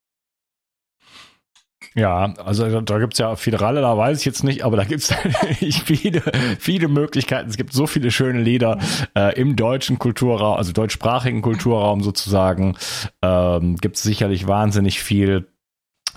Ja, 1.95 2.33
also 2.39 2.81
da 2.81 2.99
gibt 2.99 3.13
es 3.13 3.19
ja 3.19 3.37
Föderale, 3.37 3.81
da 3.81 3.97
weiß 3.97 4.19
ich 4.19 4.25
jetzt 4.25 4.43
nicht, 4.43 4.65
aber 4.65 4.77
da 4.77 4.85
gibt 4.85 5.03
es 5.03 5.13
viele, 5.85 6.23
viele 6.59 6.89
Möglichkeiten. 6.89 7.49
Es 7.49 7.57
gibt 7.57 7.73
so 7.73 7.87
viele 7.87 8.11
schöne 8.11 8.41
Lieder 8.41 8.79
äh, 9.15 9.39
im 9.39 9.55
deutschen 9.55 9.99
Kulturraum, 9.99 10.57
also 10.57 10.73
deutschsprachigen 10.73 11.43
Kulturraum 11.43 12.03
sozusagen. 12.03 12.77
Ähm, 13.23 13.77
gibt 13.77 13.97
es 13.97 14.03
sicherlich 14.03 14.49
wahnsinnig 14.49 15.03
viel 15.03 15.47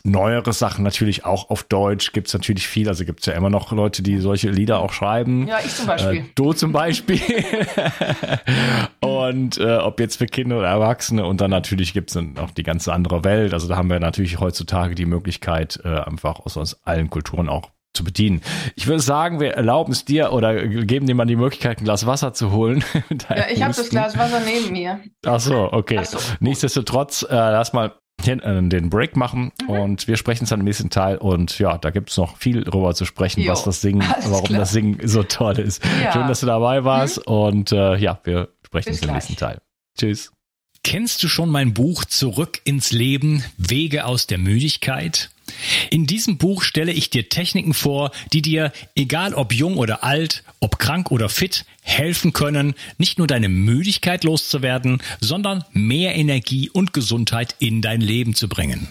neuere 0.03 0.53
Sachen 0.53 0.83
natürlich 0.83 1.25
auch 1.25 1.49
auf 1.49 1.63
Deutsch 1.63 2.13
gibt 2.13 2.27
es 2.27 2.33
natürlich 2.33 2.67
viel. 2.67 2.87
Also 2.87 3.05
gibt 3.05 3.21
es 3.21 3.25
ja 3.25 3.33
immer 3.33 3.49
noch 3.49 3.71
Leute, 3.71 4.01
die 4.01 4.19
solche 4.19 4.49
Lieder 4.49 4.79
auch 4.79 4.93
schreiben. 4.93 5.47
Ja, 5.47 5.59
ich 5.63 5.75
zum 5.75 5.87
Beispiel. 5.87 6.19
Äh, 6.19 6.23
du 6.35 6.53
zum 6.53 6.71
Beispiel. 6.71 7.21
und 8.99 9.57
äh, 9.57 9.77
ob 9.77 9.99
jetzt 9.99 10.17
für 10.17 10.25
Kinder 10.25 10.59
oder 10.59 10.67
Erwachsene. 10.67 11.25
Und 11.25 11.41
dann 11.41 11.51
natürlich 11.51 11.93
gibt 11.93 12.09
es 12.09 12.15
noch 12.15 12.51
die 12.51 12.63
ganze 12.63 12.93
andere 12.93 13.23
Welt. 13.23 13.53
Also 13.53 13.67
da 13.67 13.75
haben 13.75 13.89
wir 13.89 13.99
natürlich 13.99 14.39
heutzutage 14.39 14.95
die 14.95 15.05
Möglichkeit, 15.05 15.79
äh, 15.83 15.87
einfach 15.87 16.39
aus, 16.39 16.57
aus 16.57 16.79
allen 16.83 17.09
Kulturen 17.09 17.49
auch 17.49 17.69
zu 17.97 18.03
bedienen. 18.03 18.41
Ich 18.75 18.87
würde 18.87 19.01
sagen, 19.01 19.39
wir 19.39 19.53
erlauben 19.53 19.91
es 19.91 20.05
dir 20.05 20.31
oder 20.31 20.65
geben 20.67 21.07
dir 21.07 21.15
mal 21.15 21.25
die 21.25 21.35
Möglichkeit, 21.35 21.81
ein 21.81 21.83
Glas 21.83 22.05
Wasser 22.05 22.33
zu 22.33 22.51
holen. 22.51 22.83
ja, 23.29 23.47
ich 23.51 23.61
habe 23.61 23.73
das 23.73 23.89
Glas 23.89 24.17
Wasser 24.17 24.39
neben 24.45 24.71
mir. 24.71 24.99
Ach 25.25 25.39
so, 25.39 25.71
okay. 25.71 25.97
Ach 25.99 26.05
so. 26.05 26.19
Nichtsdestotrotz, 26.39 27.23
äh, 27.23 27.33
lass 27.33 27.73
mal 27.73 27.93
äh, 28.27 28.69
den 28.69 28.89
Break 28.89 29.15
machen 29.15 29.51
mhm. 29.61 29.69
und 29.69 30.07
wir 30.07 30.17
sprechen 30.17 30.43
es 30.43 30.49
dann 30.49 30.59
im 30.59 30.65
nächsten 30.65 30.89
Teil 30.89 31.17
und 31.17 31.59
ja, 31.59 31.77
da 31.77 31.89
gibt 31.89 32.09
es 32.09 32.17
noch 32.17 32.37
viel 32.37 32.63
drüber 32.63 32.93
zu 32.93 33.05
sprechen, 33.05 33.41
jo, 33.41 33.51
was 33.51 33.63
das 33.63 33.81
Singen, 33.81 34.07
warum 34.27 34.45
klar. 34.45 34.59
das 34.59 34.71
Singen 34.71 34.99
so 35.07 35.23
toll 35.23 35.59
ist. 35.59 35.83
Ja. 36.03 36.13
Schön, 36.13 36.27
dass 36.27 36.41
du 36.41 36.45
dabei 36.45 36.83
warst 36.83 37.17
mhm. 37.17 37.33
und 37.33 37.71
äh, 37.71 37.97
ja, 37.97 38.19
wir 38.23 38.49
sprechen 38.65 38.89
es 38.89 39.01
im 39.01 39.13
nächsten 39.13 39.35
Teil. 39.35 39.59
Tschüss. 39.97 40.31
Kennst 40.83 41.23
du 41.23 41.27
schon 41.27 41.49
mein 41.49 41.73
Buch 41.73 42.05
Zurück 42.05 42.61
ins 42.63 42.91
Leben, 42.91 43.43
Wege 43.57 44.05
aus 44.05 44.27
der 44.27 44.37
Müdigkeit? 44.37 45.31
In 45.89 46.05
diesem 46.05 46.37
Buch 46.37 46.63
stelle 46.63 46.91
ich 46.91 47.09
dir 47.09 47.29
Techniken 47.29 47.73
vor, 47.73 48.11
die 48.33 48.41
dir, 48.41 48.71
egal 48.95 49.33
ob 49.33 49.53
jung 49.53 49.77
oder 49.77 50.03
alt, 50.03 50.43
ob 50.59 50.79
krank 50.79 51.11
oder 51.11 51.29
fit, 51.29 51.65
helfen 51.81 52.33
können, 52.33 52.75
nicht 52.97 53.17
nur 53.17 53.27
deine 53.27 53.49
Müdigkeit 53.49 54.23
loszuwerden, 54.23 55.01
sondern 55.19 55.63
mehr 55.71 56.15
Energie 56.15 56.69
und 56.69 56.93
Gesundheit 56.93 57.55
in 57.59 57.81
dein 57.81 58.01
Leben 58.01 58.35
zu 58.35 58.47
bringen. 58.49 58.87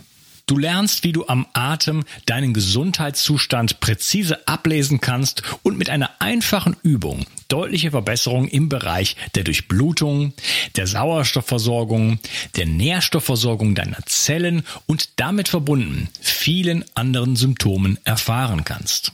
Du 0.49 0.57
lernst, 0.57 1.03
wie 1.03 1.11
du 1.11 1.27
am 1.27 1.45
Atem 1.55 2.05
deinen 2.27 2.55
Gesundheitszustand 2.55 3.81
präzise 3.81 4.47
ablesen 4.47 5.01
kannst 5.01 5.43
und 5.65 5.77
mit 5.77 5.91
einer 5.91 6.09
einfachen 6.21 6.77
Übung 6.85 7.27
deutliche 7.49 7.91
Verbesserungen 7.91 8.47
im 8.47 8.69
Bereich 8.69 9.17
der 9.35 9.43
Durchblutung, 9.43 10.35
der 10.77 10.87
Sauerstoffversorgung, 10.87 12.21
der 12.55 12.67
Nährstoffversorgung 12.67 13.75
deiner 13.75 13.99
Zellen 14.07 14.63
und 14.87 15.19
damit 15.19 15.49
verbunden 15.49 16.09
vielen 16.21 16.85
anderen 16.95 17.35
Symptomen 17.35 17.99
erfahren 18.05 18.63
kannst. 18.63 19.11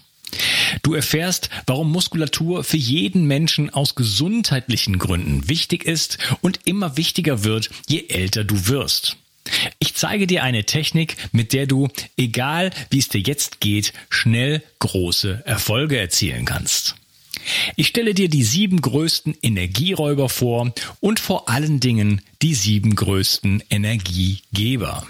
Du 0.82 0.92
erfährst, 0.92 1.48
warum 1.66 1.90
Muskulatur 1.90 2.62
für 2.62 2.76
jeden 2.76 3.26
Menschen 3.26 3.70
aus 3.70 3.94
gesundheitlichen 3.94 4.98
Gründen 4.98 5.48
wichtig 5.48 5.84
ist 5.84 6.18
und 6.42 6.60
immer 6.64 6.98
wichtiger 6.98 7.42
wird, 7.42 7.70
je 7.88 8.06
älter 8.08 8.44
du 8.44 8.68
wirst. 8.68 9.16
Ich 9.78 9.94
zeige 9.94 10.26
dir 10.26 10.42
eine 10.42 10.64
Technik, 10.64 11.16
mit 11.32 11.52
der 11.52 11.66
du, 11.66 11.88
egal 12.16 12.70
wie 12.90 12.98
es 12.98 13.08
dir 13.08 13.20
jetzt 13.20 13.60
geht, 13.60 13.92
schnell 14.08 14.62
große 14.78 15.42
Erfolge 15.44 15.98
erzielen 15.98 16.44
kannst. 16.44 16.96
Ich 17.76 17.88
stelle 17.88 18.14
dir 18.14 18.28
die 18.28 18.44
sieben 18.44 18.80
größten 18.80 19.36
Energieräuber 19.42 20.28
vor 20.28 20.72
und 21.00 21.20
vor 21.20 21.48
allen 21.48 21.80
Dingen 21.80 22.22
die 22.40 22.54
sieben 22.54 22.94
größten 22.94 23.62
Energiegeber. 23.68 25.06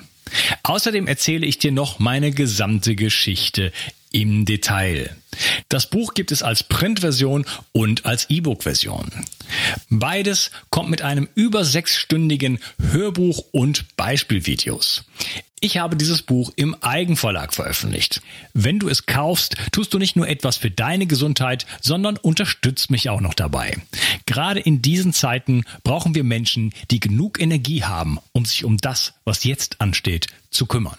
Außerdem 0.62 1.06
erzähle 1.06 1.46
ich 1.46 1.58
dir 1.58 1.72
noch 1.72 1.98
meine 1.98 2.30
gesamte 2.30 2.96
Geschichte 2.96 3.72
im 4.10 4.44
Detail. 4.44 5.14
Das 5.68 5.88
Buch 5.88 6.14
gibt 6.14 6.32
es 6.32 6.42
als 6.42 6.62
Printversion 6.62 7.46
und 7.72 8.04
als 8.06 8.28
E-Book-Version. 8.30 9.10
Beides 9.90 10.50
kommt 10.70 10.90
mit 10.90 11.02
einem 11.02 11.28
über 11.34 11.64
sechsstündigen 11.64 12.58
Hörbuch 12.78 13.44
und 13.52 13.96
Beispielvideos. 13.96 15.04
Ich 15.64 15.78
habe 15.78 15.94
dieses 15.94 16.22
Buch 16.22 16.52
im 16.56 16.74
Eigenverlag 16.82 17.54
veröffentlicht. 17.54 18.20
Wenn 18.52 18.80
du 18.80 18.88
es 18.88 19.06
kaufst, 19.06 19.54
tust 19.70 19.94
du 19.94 19.98
nicht 19.98 20.16
nur 20.16 20.26
etwas 20.26 20.56
für 20.56 20.72
deine 20.72 21.06
Gesundheit, 21.06 21.66
sondern 21.80 22.16
unterstützt 22.16 22.90
mich 22.90 23.08
auch 23.10 23.20
noch 23.20 23.34
dabei. 23.34 23.76
Gerade 24.26 24.58
in 24.58 24.82
diesen 24.82 25.12
Zeiten 25.12 25.64
brauchen 25.84 26.16
wir 26.16 26.24
Menschen, 26.24 26.72
die 26.90 26.98
genug 26.98 27.40
Energie 27.40 27.84
haben, 27.84 28.18
um 28.32 28.44
sich 28.44 28.64
um 28.64 28.76
das, 28.76 29.14
was 29.24 29.44
jetzt 29.44 29.80
ansteht, 29.80 30.26
zu 30.50 30.66
kümmern. 30.66 30.98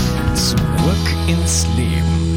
Zurück 0.35 1.07
ins 1.27 1.67
Leben. 1.75 2.30